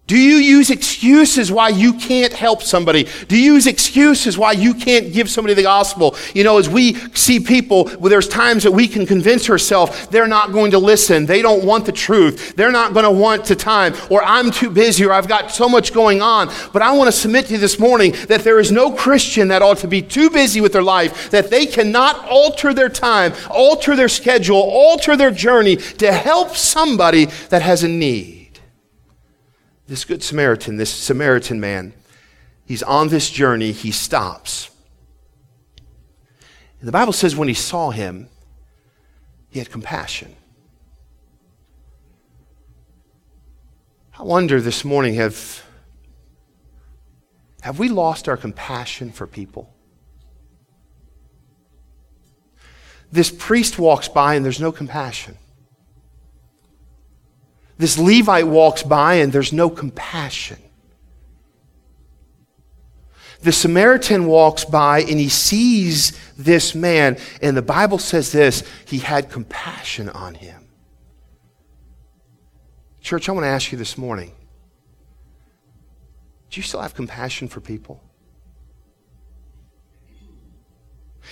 Do 0.09 0.17
you 0.17 0.37
use 0.37 0.71
excuses 0.71 1.51
why 1.51 1.69
you 1.69 1.93
can't 1.93 2.33
help 2.33 2.63
somebody? 2.63 3.07
Do 3.27 3.37
you 3.37 3.53
use 3.53 3.67
excuses 3.67 4.39
why 4.39 4.53
you 4.53 4.73
can't 4.73 5.13
give 5.13 5.29
somebody 5.29 5.53
the 5.53 5.61
gospel? 5.61 6.15
You 6.33 6.43
know, 6.43 6.57
as 6.57 6.67
we 6.67 6.95
see 7.13 7.39
people, 7.39 7.83
well, 7.99 8.09
there's 8.09 8.27
times 8.27 8.63
that 8.63 8.71
we 8.71 8.87
can 8.87 9.05
convince 9.05 9.51
ourselves 9.51 10.07
they're 10.07 10.25
not 10.25 10.51
going 10.51 10.71
to 10.71 10.79
listen. 10.79 11.27
They 11.27 11.43
don't 11.43 11.63
want 11.63 11.85
the 11.85 11.91
truth. 11.91 12.55
They're 12.55 12.71
not 12.71 12.93
going 12.93 13.03
to 13.03 13.11
want 13.11 13.45
the 13.45 13.55
time. 13.55 13.93
Or 14.09 14.23
I'm 14.23 14.49
too 14.49 14.71
busy 14.71 15.05
or 15.05 15.11
I've 15.11 15.27
got 15.27 15.51
so 15.51 15.69
much 15.69 15.93
going 15.93 16.23
on. 16.23 16.49
But 16.73 16.81
I 16.81 16.91
want 16.93 17.07
to 17.09 17.11
submit 17.11 17.45
to 17.45 17.53
you 17.53 17.59
this 17.59 17.77
morning 17.77 18.13
that 18.29 18.41
there 18.41 18.57
is 18.57 18.71
no 18.71 18.91
Christian 18.91 19.49
that 19.49 19.61
ought 19.61 19.77
to 19.77 19.87
be 19.87 20.01
too 20.01 20.31
busy 20.31 20.59
with 20.59 20.73
their 20.73 20.81
life 20.81 21.29
that 21.29 21.51
they 21.51 21.67
cannot 21.67 22.27
alter 22.27 22.73
their 22.73 22.89
time, 22.89 23.31
alter 23.51 23.95
their 23.95 24.09
schedule, 24.09 24.57
alter 24.57 25.15
their 25.15 25.29
journey 25.29 25.75
to 25.75 26.11
help 26.11 26.55
somebody 26.55 27.25
that 27.51 27.61
has 27.61 27.83
a 27.83 27.87
need 27.87 28.38
this 29.89 30.05
Good 30.05 30.21
Samaritan, 30.21 30.77
this 30.77 30.93
Samaritan 30.93 31.59
man, 31.59 31.93
he's 32.63 32.83
on 32.83 33.09
this 33.09 33.31
journey, 33.31 33.71
he 33.71 33.91
stops. 33.91 34.69
And 36.79 36.87
the 36.87 36.91
Bible 36.91 37.11
says 37.11 37.35
when 37.35 37.47
he 37.47 37.55
saw 37.55 37.89
him, 37.89 38.29
he 39.49 39.57
had 39.57 39.71
compassion. 39.71 40.35
I 44.17 44.23
wonder 44.23 44.61
this 44.61 44.85
morning 44.85 45.15
have, 45.15 45.63
have 47.61 47.79
we 47.79 47.89
lost 47.89 48.29
our 48.29 48.37
compassion 48.37 49.11
for 49.11 49.25
people? 49.25 49.73
This 53.11 53.31
priest 53.31 53.79
walks 53.79 54.07
by 54.07 54.35
and 54.35 54.45
there's 54.45 54.61
no 54.61 54.71
compassion. 54.71 55.35
This 57.79 57.97
Levite 57.97 58.45
walks 58.45 58.83
by 58.83 59.15
and 59.15 59.31
there's 59.31 59.53
no 59.53 59.69
compassion. 59.69 60.59
The 63.41 63.53
Samaritan 63.53 64.27
walks 64.27 64.65
by 64.65 64.99
and 64.99 65.17
he 65.17 65.29
sees 65.29 66.19
this 66.37 66.75
man, 66.75 67.17
and 67.41 67.55
the 67.55 67.61
Bible 67.61 67.97
says 67.97 68.33
this 68.33 68.69
he 68.85 68.99
had 68.99 69.31
compassion 69.31 70.09
on 70.09 70.35
him. 70.35 70.67
Church, 72.99 73.29
I 73.29 73.31
want 73.31 73.45
to 73.45 73.49
ask 73.49 73.71
you 73.71 73.77
this 73.77 73.97
morning 73.97 74.33
do 76.51 76.59
you 76.59 76.63
still 76.63 76.81
have 76.81 76.93
compassion 76.93 77.47
for 77.47 77.61
people? 77.61 78.03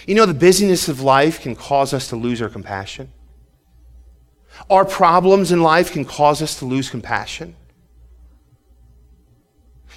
You 0.05 0.15
know, 0.15 0.25
the 0.25 0.33
busyness 0.33 0.87
of 0.87 1.01
life 1.01 1.41
can 1.41 1.55
cause 1.55 1.93
us 1.93 2.07
to 2.09 2.15
lose 2.15 2.41
our 2.41 2.49
compassion. 2.49 3.11
Our 4.69 4.85
problems 4.85 5.51
in 5.51 5.61
life 5.61 5.91
can 5.91 6.05
cause 6.05 6.41
us 6.41 6.57
to 6.59 6.65
lose 6.65 6.89
compassion. 6.89 7.55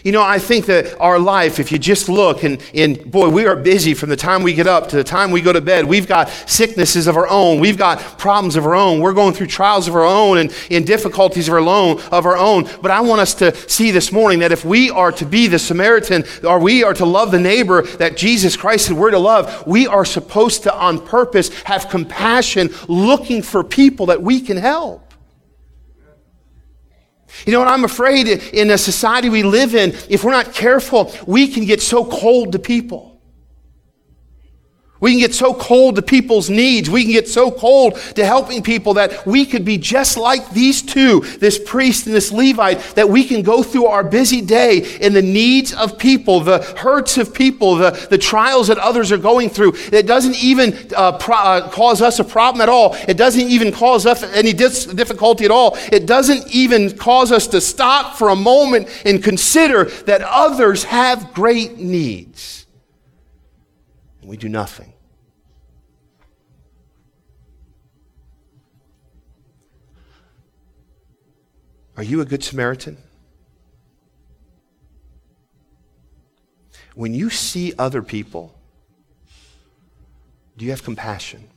You 0.02 0.12
know, 0.12 0.22
I 0.22 0.38
think 0.38 0.66
that 0.66 0.98
our 0.98 1.18
life, 1.18 1.58
if 1.58 1.70
you 1.70 1.78
just 1.78 2.08
look, 2.08 2.42
and, 2.42 2.62
and 2.74 3.10
boy, 3.10 3.28
we 3.28 3.46
are 3.46 3.54
busy 3.54 3.92
from 3.92 4.08
the 4.08 4.16
time 4.16 4.42
we 4.42 4.54
get 4.54 4.66
up 4.66 4.88
to 4.88 4.96
the 4.96 5.04
time 5.04 5.30
we 5.30 5.42
go 5.42 5.52
to 5.52 5.60
bed. 5.60 5.84
We've 5.84 6.08
got 6.08 6.30
sicknesses 6.46 7.06
of 7.06 7.18
our 7.18 7.28
own. 7.28 7.60
We've 7.60 7.76
got 7.76 7.98
problems 8.18 8.56
of 8.56 8.64
our 8.64 8.74
own. 8.74 9.00
We're 9.00 9.12
going 9.12 9.34
through 9.34 9.48
trials 9.48 9.88
of 9.88 9.94
our 9.94 10.04
own 10.04 10.38
and, 10.38 10.54
and 10.70 10.86
difficulties 10.86 11.48
of 11.48 11.54
our, 11.54 11.60
own, 11.60 12.00
of 12.12 12.24
our 12.24 12.36
own. 12.36 12.68
But 12.80 12.90
I 12.90 13.02
want 13.02 13.20
us 13.20 13.34
to 13.34 13.54
see 13.68 13.90
this 13.90 14.10
morning 14.10 14.38
that 14.38 14.52
if 14.52 14.64
we 14.64 14.90
are 14.90 15.12
to 15.12 15.26
be 15.26 15.48
the 15.48 15.58
Samaritan, 15.58 16.24
or 16.44 16.58
we 16.58 16.82
are 16.82 16.94
to 16.94 17.04
love 17.04 17.30
the 17.30 17.40
neighbor 17.40 17.82
that 17.82 18.16
Jesus 18.16 18.56
Christ 18.56 18.86
said 18.86 18.96
we're 18.96 19.10
to 19.10 19.18
love, 19.18 19.66
we 19.66 19.86
are 19.86 20.06
supposed 20.06 20.62
to, 20.62 20.74
on 20.74 21.04
purpose, 21.04 21.52
have 21.64 21.90
compassion, 21.90 22.70
looking 22.88 23.42
for 23.42 23.62
people 23.62 24.06
that 24.06 24.22
we 24.22 24.40
can 24.40 24.56
help. 24.56 25.09
You 27.50 27.56
know 27.56 27.64
what? 27.64 27.72
I'm 27.72 27.82
afraid 27.82 28.28
in 28.28 28.70
a 28.70 28.78
society 28.78 29.28
we 29.28 29.42
live 29.42 29.74
in, 29.74 29.90
if 30.08 30.22
we're 30.22 30.30
not 30.30 30.54
careful, 30.54 31.12
we 31.26 31.48
can 31.48 31.64
get 31.64 31.82
so 31.82 32.04
cold 32.04 32.52
to 32.52 32.60
people. 32.60 33.09
We 35.00 35.12
can 35.12 35.20
get 35.20 35.34
so 35.34 35.54
cold 35.54 35.96
to 35.96 36.02
people's 36.02 36.50
needs. 36.50 36.90
We 36.90 37.04
can 37.04 37.12
get 37.12 37.26
so 37.26 37.50
cold 37.50 37.96
to 38.16 38.24
helping 38.24 38.62
people 38.62 38.94
that 38.94 39.26
we 39.26 39.46
could 39.46 39.64
be 39.64 39.78
just 39.78 40.18
like 40.18 40.50
these 40.50 40.82
two, 40.82 41.20
this 41.38 41.58
priest 41.58 42.06
and 42.06 42.14
this 42.14 42.30
Levite, 42.30 42.80
that 42.96 43.08
we 43.08 43.24
can 43.24 43.42
go 43.42 43.62
through 43.62 43.86
our 43.86 44.04
busy 44.04 44.42
day 44.42 44.98
in 45.00 45.14
the 45.14 45.22
needs 45.22 45.72
of 45.72 45.98
people, 45.98 46.40
the 46.40 46.58
hurts 46.78 47.16
of 47.16 47.32
people, 47.32 47.76
the, 47.76 47.90
the 48.10 48.18
trials 48.18 48.68
that 48.68 48.76
others 48.76 49.10
are 49.10 49.18
going 49.18 49.48
through. 49.48 49.72
It 49.90 50.06
doesn't 50.06 50.36
even 50.42 50.76
uh, 50.94 51.16
pro- 51.16 51.36
uh, 51.36 51.70
cause 51.70 52.02
us 52.02 52.18
a 52.18 52.24
problem 52.24 52.60
at 52.60 52.68
all. 52.68 52.94
It 53.08 53.16
doesn't 53.16 53.48
even 53.48 53.72
cause 53.72 54.04
us 54.04 54.22
any 54.22 54.52
dis- 54.52 54.84
difficulty 54.84 55.46
at 55.46 55.50
all. 55.50 55.78
It 55.90 56.04
doesn't 56.04 56.46
even 56.48 56.96
cause 56.96 57.32
us 57.32 57.46
to 57.48 57.60
stop 57.60 58.16
for 58.16 58.28
a 58.28 58.36
moment 58.36 58.88
and 59.06 59.24
consider 59.24 59.84
that 59.84 60.20
others 60.20 60.84
have 60.84 61.32
great 61.32 61.78
needs 61.78 62.59
we 64.30 64.36
do 64.36 64.48
nothing. 64.48 64.92
Are 71.96 72.04
you 72.04 72.20
a 72.20 72.24
good 72.24 72.44
Samaritan? 72.44 72.96
When 76.94 77.12
you 77.12 77.28
see 77.28 77.74
other 77.76 78.02
people, 78.02 78.54
do 80.56 80.64
you 80.64 80.70
have 80.70 80.84
compassion? 80.84 81.48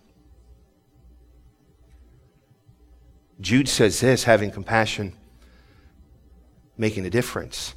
Jude 3.39 3.70
says 3.70 4.00
this 4.00 4.24
having 4.24 4.50
compassion, 4.50 5.13
making 6.75 7.06
a 7.06 7.10
difference. 7.12 7.75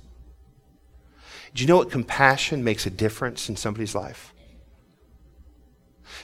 Do 1.55 1.63
you 1.63 1.69
know 1.69 1.77
what 1.77 1.91
compassion 1.91 2.65
makes 2.65 2.87
a 2.87 2.91
difference 2.91 3.51
in 3.51 3.57
somebody's 3.57 3.95
life? 3.95 4.33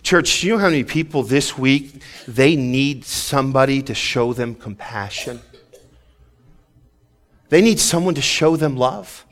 Church, 0.03 0.43
you 0.43 0.53
know 0.53 0.59
how 0.59 0.69
many 0.69 0.85
people 0.85 1.23
this 1.23 1.57
week 1.57 2.03
they 2.27 2.57
need 2.57 3.05
somebody 3.05 3.83
to 3.83 3.95
show 3.95 4.33
them 4.33 4.55
compassion? 4.55 5.41
They 7.49 7.61
need 7.61 7.79
someone 7.79 8.15
to 8.15 8.23
show 8.23 8.57
them 8.57 8.77
love. 8.77 9.25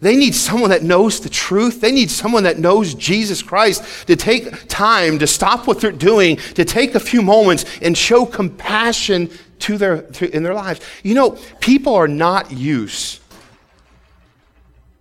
They 0.00 0.16
need 0.16 0.34
someone 0.34 0.70
that 0.70 0.82
knows 0.82 1.20
the 1.20 1.28
truth. 1.28 1.80
They 1.80 1.92
need 1.92 2.10
someone 2.10 2.42
that 2.42 2.58
knows 2.58 2.94
Jesus 2.94 3.40
Christ 3.40 4.08
to 4.08 4.16
take 4.16 4.66
time 4.66 5.20
to 5.20 5.28
stop 5.28 5.68
what 5.68 5.80
they're 5.80 5.92
doing, 5.92 6.38
to 6.54 6.64
take 6.64 6.96
a 6.96 7.00
few 7.00 7.22
moments 7.22 7.64
and 7.80 7.96
show 7.96 8.26
compassion 8.26 9.30
to 9.60 9.78
their, 9.78 10.02
to, 10.02 10.34
in 10.34 10.42
their 10.42 10.54
lives. 10.54 10.80
You 11.04 11.14
know, 11.14 11.38
people 11.60 11.94
are 11.94 12.08
not 12.08 12.50
used 12.50 13.20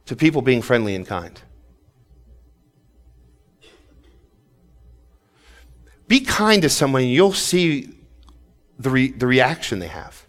to 0.05 0.15
people 0.15 0.43
being 0.43 0.61
friendly 0.61 0.93
and 0.93 1.07
kind. 1.07 1.41
Be 6.11 6.19
kind 6.19 6.61
to 6.63 6.67
someone 6.67 7.03
and 7.03 7.11
you'll 7.11 7.31
see 7.31 7.87
the, 8.77 8.89
re- 8.89 9.11
the 9.11 9.25
reaction 9.25 9.79
they 9.79 9.87
have. 9.87 10.25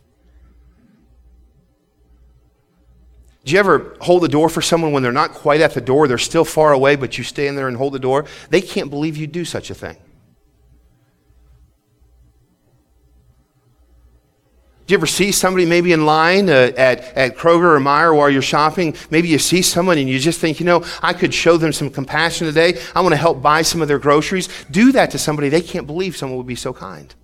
Do 3.44 3.52
you 3.52 3.58
ever 3.58 3.96
hold 4.00 4.22
the 4.22 4.28
door 4.28 4.48
for 4.48 4.62
someone 4.62 4.92
when 4.92 5.02
they're 5.02 5.10
not 5.10 5.32
quite 5.32 5.60
at 5.60 5.74
the 5.74 5.80
door, 5.80 6.06
they're 6.06 6.18
still 6.18 6.44
far 6.44 6.72
away, 6.72 6.94
but 6.94 7.18
you 7.18 7.24
stand 7.24 7.58
there 7.58 7.66
and 7.66 7.76
hold 7.76 7.94
the 7.94 7.98
door? 7.98 8.26
They 8.48 8.60
can't 8.60 8.90
believe 8.90 9.16
you 9.16 9.26
do 9.26 9.44
such 9.44 9.70
a 9.70 9.74
thing. 9.74 9.96
You 14.92 14.98
ever 14.98 15.06
see 15.06 15.32
somebody 15.32 15.64
maybe 15.64 15.94
in 15.94 16.04
line 16.04 16.50
uh, 16.50 16.70
at, 16.76 17.16
at 17.16 17.34
Kroger 17.34 17.76
or 17.76 17.80
Meijer 17.80 18.14
while 18.14 18.28
you're 18.28 18.42
shopping? 18.42 18.94
Maybe 19.08 19.26
you 19.26 19.38
see 19.38 19.62
someone 19.62 19.96
and 19.96 20.06
you 20.06 20.18
just 20.18 20.38
think, 20.38 20.60
you 20.60 20.66
know, 20.66 20.84
I 21.00 21.14
could 21.14 21.32
show 21.32 21.56
them 21.56 21.72
some 21.72 21.88
compassion 21.88 22.46
today. 22.46 22.78
I 22.94 23.00
want 23.00 23.14
to 23.14 23.16
help 23.16 23.40
buy 23.40 23.62
some 23.62 23.80
of 23.80 23.88
their 23.88 23.98
groceries. 23.98 24.50
Do 24.70 24.92
that 24.92 25.10
to 25.12 25.18
somebody. 25.18 25.48
They 25.48 25.62
can't 25.62 25.86
believe 25.86 26.14
someone 26.14 26.36
would 26.36 26.46
be 26.46 26.56
so 26.56 26.74
kind. 26.74 27.14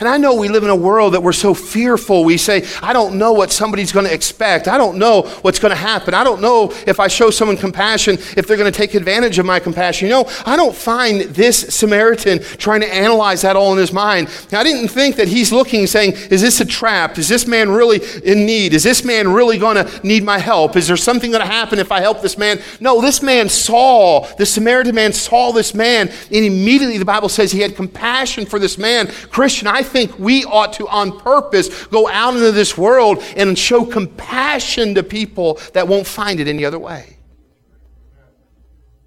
And 0.00 0.08
I 0.08 0.18
know 0.18 0.34
we 0.34 0.48
live 0.48 0.62
in 0.62 0.70
a 0.70 0.76
world 0.76 1.14
that 1.14 1.22
we're 1.22 1.32
so 1.32 1.54
fearful. 1.54 2.24
We 2.24 2.36
say, 2.36 2.66
I 2.82 2.92
don't 2.92 3.16
know 3.16 3.32
what 3.32 3.50
somebody's 3.50 3.92
going 3.92 4.06
to 4.06 4.12
expect. 4.12 4.68
I 4.68 4.76
don't 4.76 4.98
know 4.98 5.22
what's 5.42 5.58
going 5.58 5.70
to 5.70 5.76
happen. 5.76 6.12
I 6.14 6.24
don't 6.24 6.40
know 6.40 6.72
if 6.86 7.00
I 7.00 7.08
show 7.08 7.30
someone 7.30 7.56
compassion, 7.56 8.16
if 8.36 8.46
they're 8.46 8.56
going 8.56 8.70
to 8.70 8.76
take 8.76 8.94
advantage 8.94 9.38
of 9.38 9.46
my 9.46 9.58
compassion. 9.58 10.08
You 10.08 10.14
know, 10.14 10.30
I 10.44 10.56
don't 10.56 10.74
find 10.74 11.22
this 11.22 11.74
Samaritan 11.74 12.40
trying 12.40 12.80
to 12.80 12.92
analyze 12.92 13.42
that 13.42 13.56
all 13.56 13.72
in 13.72 13.78
his 13.78 13.92
mind. 13.92 14.28
I 14.52 14.62
didn't 14.62 14.88
think 14.88 15.16
that 15.16 15.28
he's 15.28 15.52
looking 15.52 15.86
saying, 15.86 16.12
Is 16.30 16.42
this 16.42 16.60
a 16.60 16.64
trap? 16.64 17.18
Is 17.18 17.28
this 17.28 17.46
man 17.46 17.70
really 17.70 18.00
in 18.24 18.44
need? 18.44 18.74
Is 18.74 18.82
this 18.82 19.04
man 19.04 19.32
really 19.32 19.58
going 19.58 19.76
to 19.76 20.06
need 20.06 20.24
my 20.24 20.38
help? 20.38 20.76
Is 20.76 20.88
there 20.88 20.96
something 20.96 21.30
going 21.30 21.44
to 21.44 21.50
happen 21.50 21.78
if 21.78 21.90
I 21.90 22.00
help 22.00 22.20
this 22.20 22.36
man? 22.36 22.60
No, 22.80 23.00
this 23.00 23.22
man 23.22 23.48
saw, 23.48 24.26
the 24.36 24.46
Samaritan 24.46 24.94
man 24.94 25.12
saw 25.12 25.52
this 25.52 25.74
man, 25.74 26.08
and 26.08 26.44
immediately 26.44 26.98
the 26.98 27.04
Bible 27.04 27.28
says 27.28 27.52
he 27.52 27.60
had 27.60 27.76
compassion 27.76 28.46
for 28.46 28.58
this 28.58 28.76
man. 28.76 29.06
Christian, 29.30 29.66
I 29.66 29.82
think 29.86 30.18
we 30.18 30.44
ought 30.44 30.74
to, 30.74 30.88
on 30.88 31.18
purpose, 31.18 31.86
go 31.86 32.08
out 32.08 32.34
into 32.34 32.52
this 32.52 32.76
world 32.76 33.22
and 33.36 33.58
show 33.58 33.84
compassion 33.84 34.94
to 34.94 35.02
people 35.02 35.60
that 35.72 35.88
won't 35.88 36.06
find 36.06 36.40
it 36.40 36.48
any 36.48 36.64
other 36.64 36.78
way. 36.78 37.16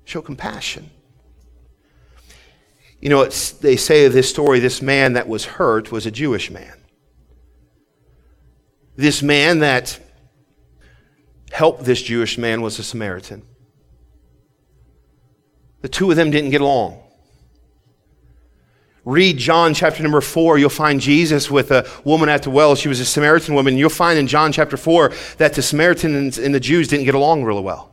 Show 0.05 0.21
compassion. 0.21 0.89
You 2.99 3.09
know, 3.09 3.25
they 3.25 3.77
say 3.77 4.05
of 4.05 4.13
this 4.13 4.29
story 4.29 4.59
this 4.59 4.81
man 4.81 5.13
that 5.13 5.27
was 5.27 5.45
hurt 5.45 5.91
was 5.91 6.05
a 6.05 6.11
Jewish 6.11 6.51
man. 6.51 6.73
This 8.95 9.21
man 9.21 9.59
that 9.59 9.99
helped 11.51 11.85
this 11.85 12.01
Jewish 12.01 12.37
man 12.37 12.61
was 12.61 12.79
a 12.79 12.83
Samaritan. 12.83 13.43
The 15.81 15.89
two 15.89 16.11
of 16.11 16.17
them 16.17 16.31
didn't 16.31 16.49
get 16.49 16.61
along. 16.61 17.01
Read 19.09 19.37
John 19.39 19.73
chapter 19.73 20.03
number 20.03 20.21
four, 20.21 20.59
you'll 20.59 20.69
find 20.69 21.01
Jesus 21.01 21.49
with 21.49 21.71
a 21.71 21.89
woman 22.03 22.29
at 22.29 22.43
the 22.43 22.51
well. 22.51 22.75
She 22.75 22.89
was 22.89 22.99
a 22.99 23.05
Samaritan 23.05 23.55
woman. 23.55 23.75
You'll 23.75 23.89
find 23.89 24.19
in 24.19 24.27
John 24.27 24.51
chapter 24.51 24.77
four 24.77 25.11
that 25.37 25.55
the 25.55 25.63
Samaritans 25.63 26.37
and 26.37 26.53
the 26.53 26.59
Jews 26.59 26.87
didn't 26.87 27.05
get 27.05 27.15
along 27.15 27.43
really 27.43 27.63
well. 27.63 27.91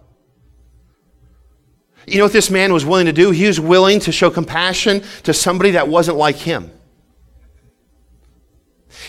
You 2.07 2.19
know 2.19 2.25
what 2.25 2.35
this 2.35 2.51
man 2.51 2.71
was 2.71 2.85
willing 2.85 3.07
to 3.07 3.15
do? 3.15 3.31
He 3.31 3.47
was 3.47 3.59
willing 3.59 3.99
to 4.01 4.13
show 4.13 4.31
compassion 4.31 5.03
to 5.23 5.33
somebody 5.33 5.71
that 5.71 5.89
wasn't 5.89 6.19
like 6.19 6.37
him. 6.37 6.71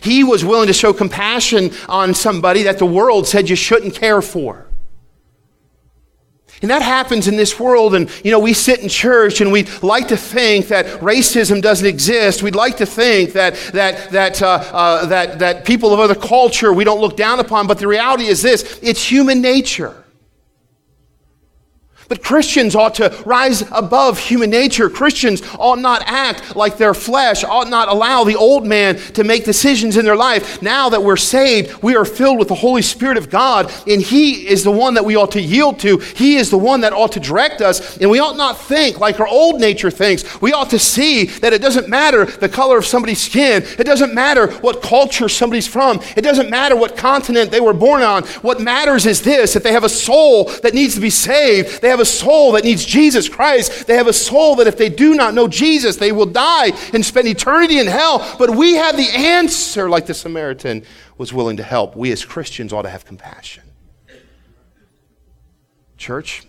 He 0.02 0.24
was 0.24 0.46
willing 0.46 0.68
to 0.68 0.74
show 0.74 0.94
compassion 0.94 1.72
on 1.90 2.14
somebody 2.14 2.64
that 2.64 2.80
the 2.80 2.86
world 2.86 3.28
said 3.28 3.50
you 3.50 3.58
shouldn't 3.58 3.96
care 3.96 4.22
for. 4.22 4.67
And 6.62 6.72
that 6.72 6.82
happens 6.82 7.28
in 7.28 7.36
this 7.38 7.60
world. 7.60 7.94
And, 7.94 8.10
you 8.24 8.32
know, 8.32 8.40
we 8.40 8.54
sit 8.54 8.80
in 8.80 8.90
church 8.90 9.42
and 9.42 9.52
we'd 9.52 9.70
like 9.84 10.08
to 10.08 10.18
think 10.18 10.70
that 10.70 10.86
racism 11.02 11.62
doesn't 11.62 11.86
exist. 11.86 12.42
We'd 12.42 12.56
like 12.56 12.78
to 12.78 12.86
think 12.86 13.34
that, 13.34 13.56
that, 13.74 14.10
that, 14.12 14.42
uh, 14.42 14.64
uh, 14.72 15.06
that, 15.06 15.40
that 15.40 15.66
people 15.66 15.94
of 15.94 16.00
other 16.00 16.16
culture 16.16 16.74
we 16.74 16.84
don't 16.84 17.00
look 17.00 17.16
down 17.16 17.40
upon. 17.40 17.68
But 17.68 17.78
the 17.78 17.88
reality 17.88 18.26
is 18.26 18.42
this 18.42 18.80
it's 18.82 19.04
human 19.04 19.42
nature. 19.42 20.04
But 22.08 22.24
Christians 22.24 22.76
ought 22.76 22.96
to 22.96 23.16
rise 23.26 23.64
above 23.72 24.18
human 24.20 24.50
nature. 24.50 24.90
Christians 24.90 25.42
ought 25.60 25.80
not 25.80 26.04
act 26.06 26.56
like 26.56 26.78
their 26.78 26.94
flesh, 26.94 27.44
ought 27.44 27.70
not 27.70 27.90
allow 27.90 28.24
the 28.24 28.36
old 28.36 28.66
man 28.66 28.98
to 29.14 29.24
make 29.24 29.46
decisions 29.46 29.98
in 29.98 30.06
their 30.06 30.16
life. 30.16 30.62
Now 30.62 30.90
that 30.90 31.04
we're 31.04 31.18
saved, 31.18 31.84
we 31.84 31.96
are 31.96 32.06
filled 32.06 32.40
with 32.40 32.48
the 32.48 32.56
Holy 32.56 32.82
Spirit 32.82 33.18
of 33.18 33.30
God, 33.30 33.72
and 33.88 34.02
He 34.02 34.48
is 34.48 34.64
the 34.64 34.72
one 34.72 34.94
that 34.94 35.06
we 35.06 35.16
ought 35.16 35.32
to 35.32 35.42
yield 35.42 35.80
to. 35.80 35.98
He 35.98 36.38
is 36.38 36.50
the 36.50 36.58
one 36.58 36.82
that 36.82 36.94
ought 36.94 37.12
to 37.14 37.20
direct 37.20 37.62
us, 37.62 37.98
and 37.98 38.10
we 38.10 38.20
ought 38.20 38.38
not 38.38 38.58
think 38.58 39.00
like 39.00 39.20
our 39.20 39.28
old 39.28 39.60
nature 39.60 39.92
thinks. 39.92 40.42
We 40.42 40.54
ought 40.54 40.70
to 40.70 40.80
see 40.80 41.26
that 41.26 41.54
it 41.54 41.62
doesn't 41.62 41.90
matter 41.90 42.26
the 42.26 42.50
color 42.50 42.78
of 42.78 42.86
somebody's 42.86 43.22
skin, 43.22 43.64
it 43.78 43.84
doesn't 43.84 44.14
matter 44.14 44.52
what 44.60 44.82
culture 44.82 45.30
somebody's 45.30 45.68
from, 45.68 46.00
it 46.16 46.22
doesn't 46.22 46.50
matter 46.50 46.76
what 46.76 46.96
continent 46.96 47.52
they 47.52 47.62
were 47.62 47.74
born 47.74 48.02
on. 48.02 48.24
What 48.42 48.62
matters 48.62 49.06
is 49.06 49.22
this 49.22 49.54
that 49.54 49.64
they 49.64 49.74
have 49.74 49.84
a 49.84 49.90
soul 49.90 50.46
that 50.64 50.74
needs 50.74 50.96
to 50.96 51.02
be 51.02 51.10
saved. 51.10 51.82
They 51.82 51.90
have 51.90 51.97
have 51.98 52.06
a 52.06 52.10
soul 52.10 52.52
that 52.52 52.64
needs 52.64 52.86
Jesus 52.86 53.28
Christ. 53.28 53.88
They 53.88 53.96
have 53.96 54.08
a 54.08 54.14
soul 54.14 54.56
that 54.58 54.68
if 54.68 54.78
they 54.78 54.90
do 54.90 55.16
not 55.16 55.34
know 55.34 55.48
Jesus, 55.48 55.96
they 55.96 56.12
will 56.12 56.28
die 56.28 56.72
and 56.94 57.04
spend 57.04 57.28
eternity 57.28 57.80
in 57.80 57.88
hell. 57.88 58.36
But 58.38 58.52
we 58.52 58.76
have 58.76 58.96
the 58.96 59.10
answer, 59.10 59.90
like 59.90 60.06
the 60.06 60.14
Samaritan 60.14 60.84
was 61.18 61.34
willing 61.34 61.58
to 61.58 61.64
help. 61.64 61.96
We 61.96 62.12
as 62.12 62.24
Christians 62.24 62.72
ought 62.72 62.84
to 62.84 62.90
have 62.90 63.04
compassion. 63.04 63.64
Church, 65.98 66.44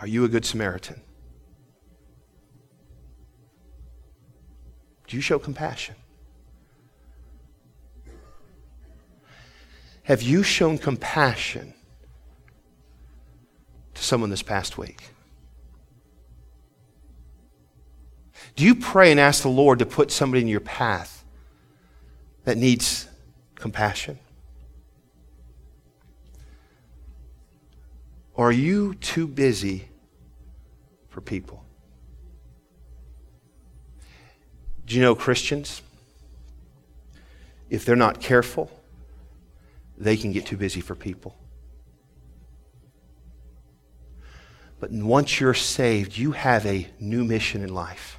are 0.00 0.06
you 0.06 0.24
a 0.24 0.28
good 0.28 0.44
Samaritan? 0.44 1.02
Do 5.08 5.16
you 5.16 5.22
show 5.22 5.40
compassion? 5.40 5.96
Have 10.04 10.22
you 10.22 10.44
shown 10.44 10.78
compassion 10.78 11.74
to 14.00 14.06
someone 14.06 14.30
this 14.30 14.42
past 14.42 14.78
week? 14.78 15.02
Do 18.56 18.64
you 18.64 18.74
pray 18.74 19.10
and 19.10 19.20
ask 19.20 19.42
the 19.42 19.48
Lord 19.48 19.78
to 19.80 19.86
put 19.86 20.10
somebody 20.10 20.40
in 20.40 20.48
your 20.48 20.60
path 20.60 21.22
that 22.44 22.56
needs 22.56 23.06
compassion? 23.54 24.18
Or 28.34 28.48
are 28.48 28.52
you 28.52 28.94
too 28.94 29.26
busy 29.26 29.88
for 31.10 31.20
people? 31.20 31.62
Do 34.86 34.94
you 34.96 35.02
know 35.02 35.14
Christians? 35.14 35.82
If 37.68 37.84
they're 37.84 37.96
not 37.96 38.20
careful, 38.20 38.70
they 39.98 40.16
can 40.16 40.32
get 40.32 40.46
too 40.46 40.56
busy 40.56 40.80
for 40.80 40.94
people. 40.94 41.36
But 44.80 44.90
once 44.90 45.38
you're 45.38 45.54
saved, 45.54 46.16
you 46.16 46.32
have 46.32 46.64
a 46.66 46.88
new 46.98 47.22
mission 47.22 47.62
in 47.62 47.72
life. 47.72 48.18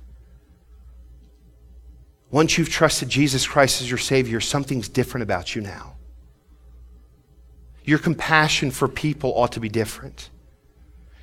Once 2.29 2.57
you've 2.57 2.69
trusted 2.69 3.09
Jesus 3.09 3.45
Christ 3.45 3.81
as 3.81 3.89
your 3.89 3.97
Savior, 3.97 4.39
something's 4.39 4.87
different 4.87 5.23
about 5.23 5.55
you 5.55 5.61
now. 5.61 5.95
Your 7.83 7.99
compassion 7.99 8.71
for 8.71 8.87
people 8.87 9.33
ought 9.35 9.51
to 9.53 9.59
be 9.59 9.69
different. 9.69 10.29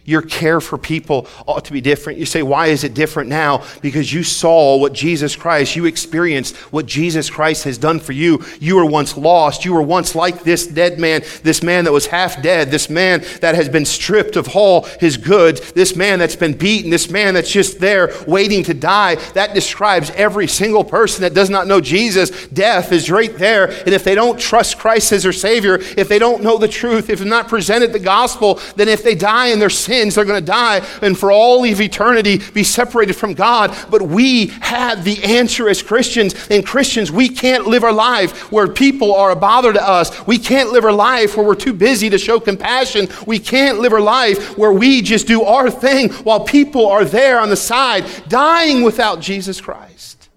Your 0.08 0.22
care 0.22 0.58
for 0.58 0.78
people 0.78 1.26
ought 1.46 1.66
to 1.66 1.72
be 1.72 1.82
different. 1.82 2.18
You 2.18 2.24
say, 2.24 2.42
why 2.42 2.68
is 2.68 2.82
it 2.82 2.94
different 2.94 3.28
now? 3.28 3.62
Because 3.82 4.10
you 4.10 4.22
saw 4.22 4.78
what 4.78 4.94
Jesus 4.94 5.36
Christ, 5.36 5.76
you 5.76 5.84
experienced 5.84 6.56
what 6.72 6.86
Jesus 6.86 7.28
Christ 7.28 7.64
has 7.64 7.76
done 7.76 8.00
for 8.00 8.12
you. 8.12 8.42
You 8.58 8.76
were 8.76 8.86
once 8.86 9.18
lost. 9.18 9.66
You 9.66 9.74
were 9.74 9.82
once 9.82 10.14
like 10.14 10.44
this 10.44 10.66
dead 10.66 10.98
man, 10.98 11.24
this 11.42 11.62
man 11.62 11.84
that 11.84 11.92
was 11.92 12.06
half 12.06 12.40
dead, 12.40 12.70
this 12.70 12.88
man 12.88 13.22
that 13.42 13.54
has 13.54 13.68
been 13.68 13.84
stripped 13.84 14.36
of 14.36 14.48
all 14.56 14.84
his 14.98 15.18
goods, 15.18 15.72
this 15.72 15.94
man 15.94 16.18
that's 16.18 16.36
been 16.36 16.56
beaten, 16.56 16.90
this 16.90 17.10
man 17.10 17.34
that's 17.34 17.52
just 17.52 17.78
there 17.78 18.10
waiting 18.26 18.64
to 18.64 18.72
die. 18.72 19.16
That 19.34 19.52
describes 19.52 20.08
every 20.12 20.46
single 20.46 20.84
person 20.84 21.20
that 21.20 21.34
does 21.34 21.50
not 21.50 21.66
know 21.66 21.82
Jesus. 21.82 22.46
Death 22.46 22.92
is 22.92 23.10
right 23.10 23.36
there. 23.36 23.66
And 23.66 23.92
if 23.92 24.04
they 24.04 24.14
don't 24.14 24.40
trust 24.40 24.78
Christ 24.78 25.12
as 25.12 25.24
their 25.24 25.34
Savior, 25.34 25.74
if 25.74 26.08
they 26.08 26.18
don't 26.18 26.42
know 26.42 26.56
the 26.56 26.66
truth, 26.66 27.10
if 27.10 27.18
they're 27.18 27.28
not 27.28 27.48
presented 27.48 27.92
the 27.92 27.98
gospel, 27.98 28.58
then 28.76 28.88
if 28.88 29.04
they 29.04 29.14
die 29.14 29.48
in 29.48 29.58
their 29.58 29.68
sin, 29.68 29.97
sins, 29.98 30.14
they're 30.14 30.24
going 30.24 30.40
to 30.40 30.46
die 30.46 30.86
and 31.02 31.18
for 31.18 31.30
all 31.32 31.64
of 31.64 31.80
eternity 31.80 32.38
be 32.52 32.64
separated 32.64 33.14
from 33.14 33.34
God. 33.34 33.76
But 33.90 34.02
we 34.02 34.46
have 34.60 35.04
the 35.04 35.22
answer 35.24 35.68
as 35.68 35.82
Christians. 35.82 36.34
And 36.50 36.64
Christians, 36.64 37.10
we 37.10 37.28
can't 37.28 37.66
live 37.66 37.84
our 37.84 37.92
life 37.92 38.52
where 38.52 38.68
people 38.68 39.14
are 39.14 39.30
a 39.30 39.36
bother 39.36 39.72
to 39.72 39.82
us. 39.82 40.26
We 40.26 40.38
can't 40.38 40.70
live 40.70 40.84
our 40.84 40.92
life 40.92 41.36
where 41.36 41.46
we're 41.46 41.54
too 41.54 41.72
busy 41.72 42.10
to 42.10 42.18
show 42.18 42.40
compassion. 42.40 43.08
We 43.26 43.38
can't 43.38 43.78
live 43.80 43.92
our 43.92 44.00
life 44.00 44.56
where 44.56 44.72
we 44.72 45.02
just 45.02 45.26
do 45.26 45.42
our 45.42 45.70
thing 45.70 46.10
while 46.24 46.40
people 46.40 46.86
are 46.86 47.04
there 47.04 47.40
on 47.40 47.50
the 47.50 47.56
side 47.56 48.04
dying 48.28 48.82
without 48.82 49.20
Jesus 49.20 49.60
Christ. 49.60 50.28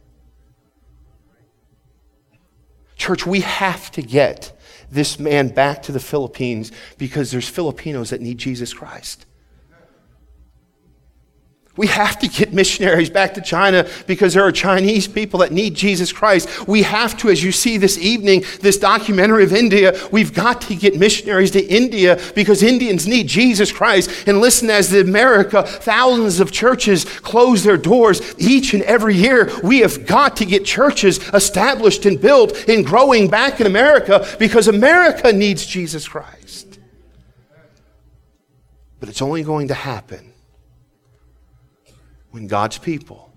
Church, 2.95 3.26
we 3.26 3.39
have 3.41 3.89
to 3.91 4.02
get 4.02 4.56
this 4.91 5.17
man 5.17 5.47
back 5.47 5.82
to 5.84 5.91
the 5.91 6.00
Philippines 6.00 6.71
because 6.97 7.32
there's 7.32 7.50
Filipinos 7.50 8.12
that 8.12 8.21
need 8.21 8.38
Jesus 8.38 8.74
Christ. 8.74 9.26
We 11.77 11.88
have 11.88 12.19
to 12.19 12.27
get 12.27 12.51
missionaries 12.51 13.10
back 13.10 13.34
to 13.36 13.41
China 13.41 13.88
because 14.05 14.34
there 14.34 14.43
are 14.43 14.51
Chinese 14.51 15.07
people 15.07 15.39
that 15.39 15.53
need 15.53 15.73
Jesus 15.73 16.12
Christ. 16.12 16.67
We 16.67 16.81
have 16.81 17.15
to, 17.19 17.29
as 17.29 17.41
you 17.41 17.53
see 17.53 17.77
this 17.77 17.97
evening, 17.97 18.43
this 18.60 18.77
documentary 18.77 19.45
of 19.45 19.53
India, 19.53 19.97
we've 20.12 20.34
got 20.34 20.60
to 20.63 20.75
get 20.75 20.97
missionaries 20.97 21.51
to 21.51 21.65
India 21.65 22.19
because 22.36 22.62
Indians 22.62 23.07
need 23.07 23.27
Jesus 23.27 23.71
Christ. 23.71 24.27
And 24.27 24.41
listen, 24.41 24.69
as 24.69 24.89
the 24.89 24.99
America, 24.99 25.63
thousands 25.63 26.41
of 26.41 26.51
churches 26.51 27.05
close 27.05 27.63
their 27.63 27.77
doors 27.77 28.36
each 28.38 28.73
and 28.73 28.84
every 28.84 29.15
year, 29.15 29.49
we 29.63 29.79
have 29.79 30.05
got 30.05 30.36
to 30.38 30.45
get 30.45 30.65
churches 30.65 31.19
established 31.29 32.05
and 32.05 32.19
built 32.19 32.67
and 32.67 32.86
growing 32.86 33.29
back 33.29 33.62
in 33.62 33.65
America 33.65 34.27
because 34.39 34.67
America 34.67 35.31
needs 35.31 35.65
Jesus 35.65 36.05
Christ. 36.05 36.79
But 38.99 39.07
it's 39.07 39.21
only 39.21 39.43
going 39.43 39.69
to 39.69 39.73
happen 39.73 40.30
when 42.31 42.47
God's 42.47 42.77
people 42.77 43.31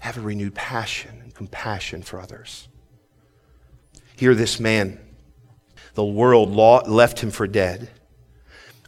have 0.00 0.16
a 0.18 0.20
renewed 0.20 0.54
passion 0.54 1.20
and 1.22 1.34
compassion 1.34 2.02
for 2.02 2.20
others. 2.20 2.68
Hear 4.16 4.34
this 4.34 4.58
man. 4.58 4.98
The 5.94 6.04
world 6.04 6.50
left 6.50 7.20
him 7.20 7.30
for 7.30 7.46
dead. 7.46 7.90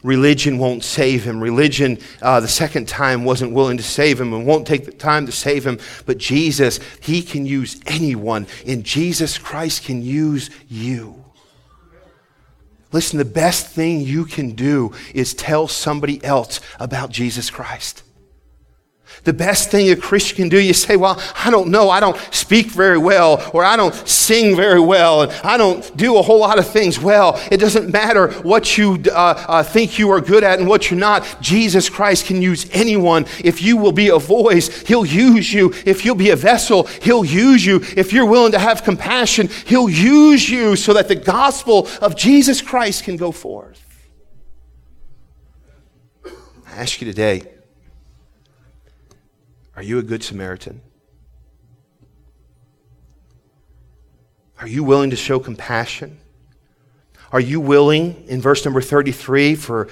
Religion 0.05 0.59
won't 0.59 0.85
save 0.85 1.25
him. 1.25 1.43
Religion, 1.43 1.99
uh, 2.21 2.39
the 2.39 2.47
second 2.47 2.87
time, 2.87 3.25
wasn't 3.25 3.53
willing 3.53 3.79
to 3.79 3.83
save 3.83 4.21
him 4.21 4.35
and 4.35 4.47
won't 4.47 4.67
take 4.67 4.85
the 4.85 4.93
time 4.93 5.25
to 5.27 5.33
save 5.33 5.67
him. 5.67 5.79
But 6.05 6.19
Jesus, 6.19 6.79
he 7.01 7.23
can 7.23 7.47
use 7.47 7.81
anyone, 7.87 8.47
and 8.67 8.85
Jesus 8.85 9.39
Christ 9.39 9.85
can 9.85 10.03
use 10.03 10.51
you. 10.69 11.25
Listen, 12.93 13.19
the 13.19 13.25
best 13.25 13.67
thing 13.67 14.03
you 14.03 14.25
can 14.25 14.53
do 14.53 14.93
is 15.15 15.35
tell 15.35 15.67
somebody 15.67 16.23
else 16.23 16.61
about 16.79 17.11
Jesus 17.11 17.51
Christ. 17.51 18.04
The 19.25 19.33
best 19.33 19.71
thing 19.71 19.91
a 19.91 19.97
Christian 19.97 20.37
can 20.37 20.49
do, 20.49 20.61
you 20.61 20.75
say, 20.75 20.97
Well, 20.97 21.21
I 21.37 21.51
don't 21.51 21.71
know. 21.71 21.89
I 21.89 22.01
don't 22.01 22.17
speak 22.31 22.67
very 22.67 22.99
well, 22.99 23.51
or 23.55 23.65
I 23.65 23.77
don't 23.77 23.95
sing 24.07 24.57
very 24.57 24.81
well, 24.81 25.23
and 25.23 25.33
I 25.45 25.57
don't 25.57 25.97
do 25.97 26.19
a 26.19 26.23
whole 26.23 26.41
lot 26.41 26.59
of 26.59 26.69
things 26.69 26.99
well. 26.99 27.41
It 27.51 27.59
doesn't 27.59 27.91
matter 27.91 28.33
what 28.43 28.77
you 28.77 29.03
uh, 29.11 29.45
uh, 29.49 29.63
think 29.63 29.99
you 29.99 30.11
are 30.11 30.21
good 30.21 30.45
at 30.45 30.59
and 30.59 30.69
what 30.69 30.91
you're 30.91 31.01
not. 31.01 31.41
Jesus 31.41 31.89
Christ 31.89 32.27
can 32.27 32.43
use 32.43 32.69
anyone. 32.73 33.25
If 33.43 33.63
you 33.63 33.77
will 33.77 33.93
be 33.93 34.09
a 34.09 34.19
voice, 34.19 34.83
He'll 34.83 35.07
use 35.07 35.53
you. 35.53 35.73
If 35.87 36.05
you'll 36.05 36.17
be 36.17 36.31
a 36.31 36.37
vessel, 36.37 36.85
He'll 36.85 37.25
use 37.25 37.65
you. 37.65 37.81
If 37.97 38.13
you're 38.13 38.27
willing 38.27 38.53
to 38.53 38.59
have 38.59 38.83
compassion, 38.83 39.49
He'll 39.67 39.89
use 39.89 40.49
you 40.51 40.77
so 40.77 40.93
that 40.93 41.09
the 41.09 41.15
gospel 41.15 41.89
of 42.03 42.17
Jesus 42.17 42.61
Christ 42.61 43.05
can 43.05 43.17
go 43.17 43.33
forth. 43.33 43.81
I 46.67 46.81
ask 46.81 47.01
you 47.01 47.07
today 47.07 47.54
are 49.77 49.83
you 49.83 49.99
a 49.99 50.03
good 50.03 50.23
Samaritan? 50.23 50.81
Are 54.61 54.69
you 54.69 54.85
willing 54.85 55.11
to 55.11 55.17
show 55.17 55.39
compassion? 55.39 56.19
Are 57.33 57.41
you 57.41 57.61
willing, 57.61 58.25
in 58.29 58.41
verse 58.41 58.65
number 58.65 58.81
33, 58.81 59.57
for 59.57 59.89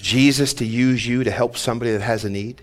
Jesus 0.00 0.54
to 0.54 0.64
use 0.64 1.06
you 1.06 1.24
to 1.24 1.30
help 1.30 1.56
somebody 1.56 1.90
that 1.90 2.02
has 2.02 2.24
a 2.24 2.30
need? 2.30 2.62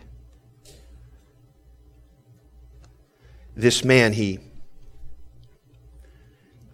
This 3.56 3.84
man, 3.84 4.14
he, 4.14 4.40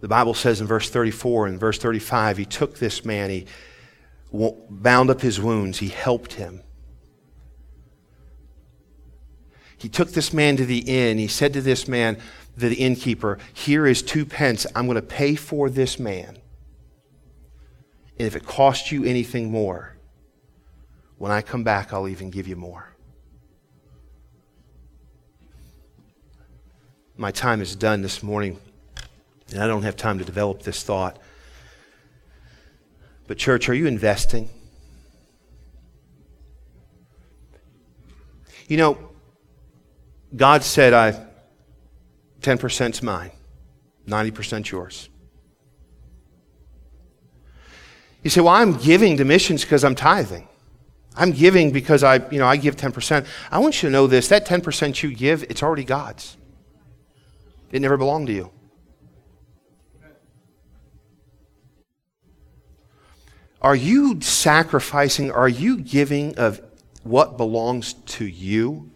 the 0.00 0.08
Bible 0.08 0.34
says 0.34 0.60
in 0.60 0.66
verse 0.66 0.88
34 0.88 1.48
and 1.48 1.58
verse 1.58 1.78
35, 1.78 2.36
he 2.36 2.44
took 2.44 2.78
this 2.78 3.04
man, 3.04 3.30
he 3.30 3.46
bound 4.32 5.10
up 5.10 5.20
his 5.20 5.40
wounds, 5.40 5.78
he 5.78 5.88
helped 5.88 6.34
him. 6.34 6.62
He 9.84 9.90
took 9.90 10.12
this 10.12 10.32
man 10.32 10.56
to 10.56 10.64
the 10.64 10.78
inn. 10.78 11.18
He 11.18 11.28
said 11.28 11.52
to 11.52 11.60
this 11.60 11.86
man, 11.86 12.16
the 12.56 12.74
innkeeper, 12.74 13.38
Here 13.52 13.86
is 13.86 14.00
two 14.00 14.24
pence. 14.24 14.66
I'm 14.74 14.86
going 14.86 14.94
to 14.94 15.02
pay 15.02 15.34
for 15.34 15.68
this 15.68 15.98
man. 15.98 16.38
And 18.18 18.26
if 18.26 18.34
it 18.34 18.46
costs 18.46 18.90
you 18.90 19.04
anything 19.04 19.50
more, 19.50 19.94
when 21.18 21.30
I 21.30 21.42
come 21.42 21.64
back, 21.64 21.92
I'll 21.92 22.08
even 22.08 22.30
give 22.30 22.48
you 22.48 22.56
more. 22.56 22.96
My 27.18 27.30
time 27.30 27.60
is 27.60 27.76
done 27.76 28.00
this 28.00 28.22
morning, 28.22 28.58
and 29.50 29.62
I 29.62 29.66
don't 29.66 29.82
have 29.82 29.98
time 29.98 30.18
to 30.18 30.24
develop 30.24 30.62
this 30.62 30.82
thought. 30.82 31.18
But, 33.26 33.36
church, 33.36 33.68
are 33.68 33.74
you 33.74 33.86
investing? 33.86 34.48
You 38.66 38.78
know, 38.78 39.10
God 40.34 40.64
said, 40.64 40.92
I 40.92 41.26
10% 42.40 42.90
is 42.90 43.02
mine, 43.02 43.30
90% 44.06 44.70
yours. 44.70 45.08
You 48.22 48.30
say, 48.30 48.40
well, 48.40 48.54
I'm 48.54 48.74
giving 48.74 49.16
to 49.18 49.24
missions 49.24 49.62
because 49.62 49.84
I'm 49.84 49.94
tithing. 49.94 50.48
I'm 51.16 51.30
giving 51.30 51.70
because 51.70 52.02
I, 52.02 52.16
you 52.30 52.38
know, 52.38 52.46
I 52.46 52.56
give 52.56 52.76
10%. 52.76 53.26
I 53.50 53.58
want 53.58 53.82
you 53.82 53.88
to 53.88 53.92
know 53.92 54.06
this 54.06 54.28
that 54.28 54.46
10% 54.46 55.02
you 55.02 55.14
give, 55.14 55.44
it's 55.44 55.62
already 55.62 55.84
God's. 55.84 56.36
It 57.70 57.80
never 57.80 57.96
belonged 57.96 58.28
to 58.28 58.32
you. 58.32 58.50
Are 63.60 63.76
you 63.76 64.20
sacrificing, 64.20 65.30
are 65.30 65.48
you 65.48 65.78
giving 65.78 66.36
of 66.38 66.60
what 67.02 67.36
belongs 67.36 67.94
to 67.94 68.26
you 68.26 68.90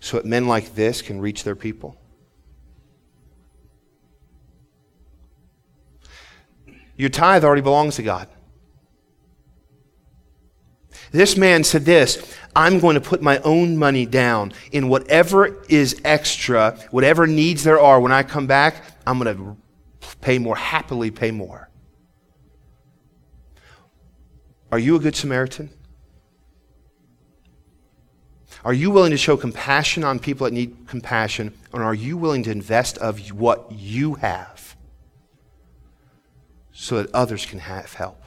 so 0.00 0.16
that 0.16 0.26
men 0.26 0.48
like 0.48 0.74
this 0.74 1.02
can 1.02 1.20
reach 1.20 1.44
their 1.44 1.56
people? 1.56 1.96
Your 6.96 7.08
tithe 7.08 7.44
already 7.44 7.62
belongs 7.62 7.96
to 7.96 8.02
God. 8.02 8.28
This 11.12 11.36
man 11.36 11.64
said 11.64 11.84
this 11.84 12.36
I'm 12.54 12.78
going 12.78 12.94
to 12.94 13.00
put 13.00 13.22
my 13.22 13.38
own 13.38 13.76
money 13.76 14.06
down 14.06 14.52
in 14.72 14.88
whatever 14.88 15.62
is 15.68 16.00
extra, 16.04 16.78
whatever 16.90 17.26
needs 17.26 17.64
there 17.64 17.80
are. 17.80 18.00
When 18.00 18.12
I 18.12 18.22
come 18.22 18.46
back, 18.46 18.82
I'm 19.06 19.18
going 19.18 19.36
to 19.36 19.56
pay 20.20 20.38
more, 20.38 20.56
happily 20.56 21.10
pay 21.10 21.30
more. 21.30 21.70
Are 24.72 24.78
you 24.78 24.96
a 24.96 24.98
good 24.98 25.16
Samaritan? 25.16 25.70
Are 28.64 28.74
you 28.74 28.90
willing 28.90 29.10
to 29.10 29.16
show 29.16 29.36
compassion 29.36 30.04
on 30.04 30.18
people 30.18 30.44
that 30.44 30.52
need 30.52 30.86
compassion? 30.86 31.54
And 31.72 31.82
are 31.82 31.94
you 31.94 32.16
willing 32.16 32.42
to 32.44 32.50
invest 32.50 32.98
of 32.98 33.18
what 33.30 33.72
you 33.72 34.14
have 34.14 34.76
so 36.72 37.02
that 37.02 37.14
others 37.14 37.46
can 37.46 37.60
have 37.60 37.94
help? 37.94 38.19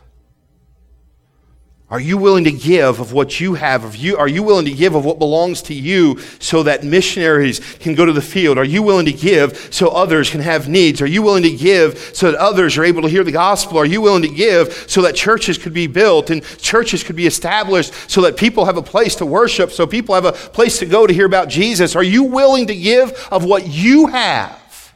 Are 1.93 1.99
you 1.99 2.17
willing 2.17 2.45
to 2.45 2.51
give 2.51 2.99
of 2.99 3.13
what 3.13 3.39
you 3.39 3.53
have? 3.53 3.95
You, 3.95 4.17
are 4.17 4.27
you 4.27 4.41
willing 4.41 4.65
to 4.65 4.71
give 4.71 4.95
of 4.95 5.06
what 5.06 5.19
belongs 5.19 5.62
to 5.62 5.75
you 5.75 6.19
so 6.39 6.63
that 6.63 6.84
missionaries 6.84 7.60
can 7.75 7.93
go 7.93 8.03
to 8.03 8.12
the 8.12 8.19
field? 8.19 8.58
Are 8.58 8.63
you 8.63 8.82
willing 8.82 9.06
to 9.06 9.13
give 9.13 9.67
so 9.69 9.89
others 9.89 10.27
can 10.32 10.41
have 10.41 10.67
needs? 10.67 11.03
Are 11.03 11.06
you 11.06 11.21
willing 11.21 11.43
to 11.43 11.51
give 11.51 11.99
so 12.15 12.32
that 12.32 12.39
others 12.39 12.79
are 12.79 12.84
able 12.84 13.03
to 13.03 13.08
hear 13.08 13.23
the 13.23 13.32
gospel? 13.32 13.77
Are 13.77 13.86
you 13.86 14.01
willing 14.01 14.23
to 14.23 14.27
give 14.27 14.73
so 14.89 15.03
that 15.03 15.13
churches 15.13 15.60
could 15.60 15.71
be 15.71 15.86
built 15.86 16.32
and 16.32 16.43
churches 16.58 17.03
could 17.03 17.15
be 17.15 17.27
established 17.27 17.93
so 18.10 18.21
that 18.21 18.38
people 18.38 18.65
have 18.65 18.77
a 18.77 18.82
place 18.82 19.13
to 19.17 19.25
worship, 19.27 19.69
so 19.69 19.86
people 19.86 20.15
have 20.15 20.25
a 20.25 20.32
place 20.32 20.79
to 20.79 20.88
go 20.88 21.06
to 21.06 21.13
hear 21.13 21.27
about 21.27 21.47
Jesus? 21.47 21.95
Are 21.95 22.01
you 22.01 22.23
willing 22.23 22.65
to 22.65 22.75
give 22.75 23.12
of 23.29 23.45
what 23.45 23.67
you 23.67 24.08
have 24.08 24.95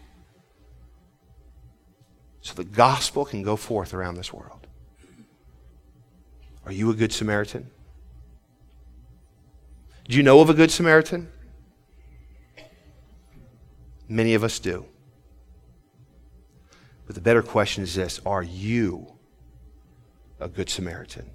so 2.42 2.56
the 2.56 2.64
gospel 2.64 3.24
can 3.24 3.44
go 3.44 3.56
forth 3.56 3.94
around 3.94 4.16
this 4.16 4.34
world? 4.34 4.57
Are 6.68 6.74
you 6.74 6.90
a 6.90 6.94
good 6.94 7.14
Samaritan? 7.14 7.72
Do 10.10 10.18
you 10.18 10.22
know 10.22 10.42
of 10.42 10.50
a 10.50 10.54
good 10.54 10.70
Samaritan? 10.70 11.30
Many 14.10 14.34
of 14.34 14.44
us 14.44 14.60
do. 14.60 14.86
But 17.06 17.16
the 17.16 17.22
better 17.22 17.42
question 17.42 17.84
is 17.84 17.96
this 17.96 18.20
Are 18.26 18.44
you 18.44 19.14
a 20.42 20.50
good 20.50 20.70
Samaritan? 20.70 21.30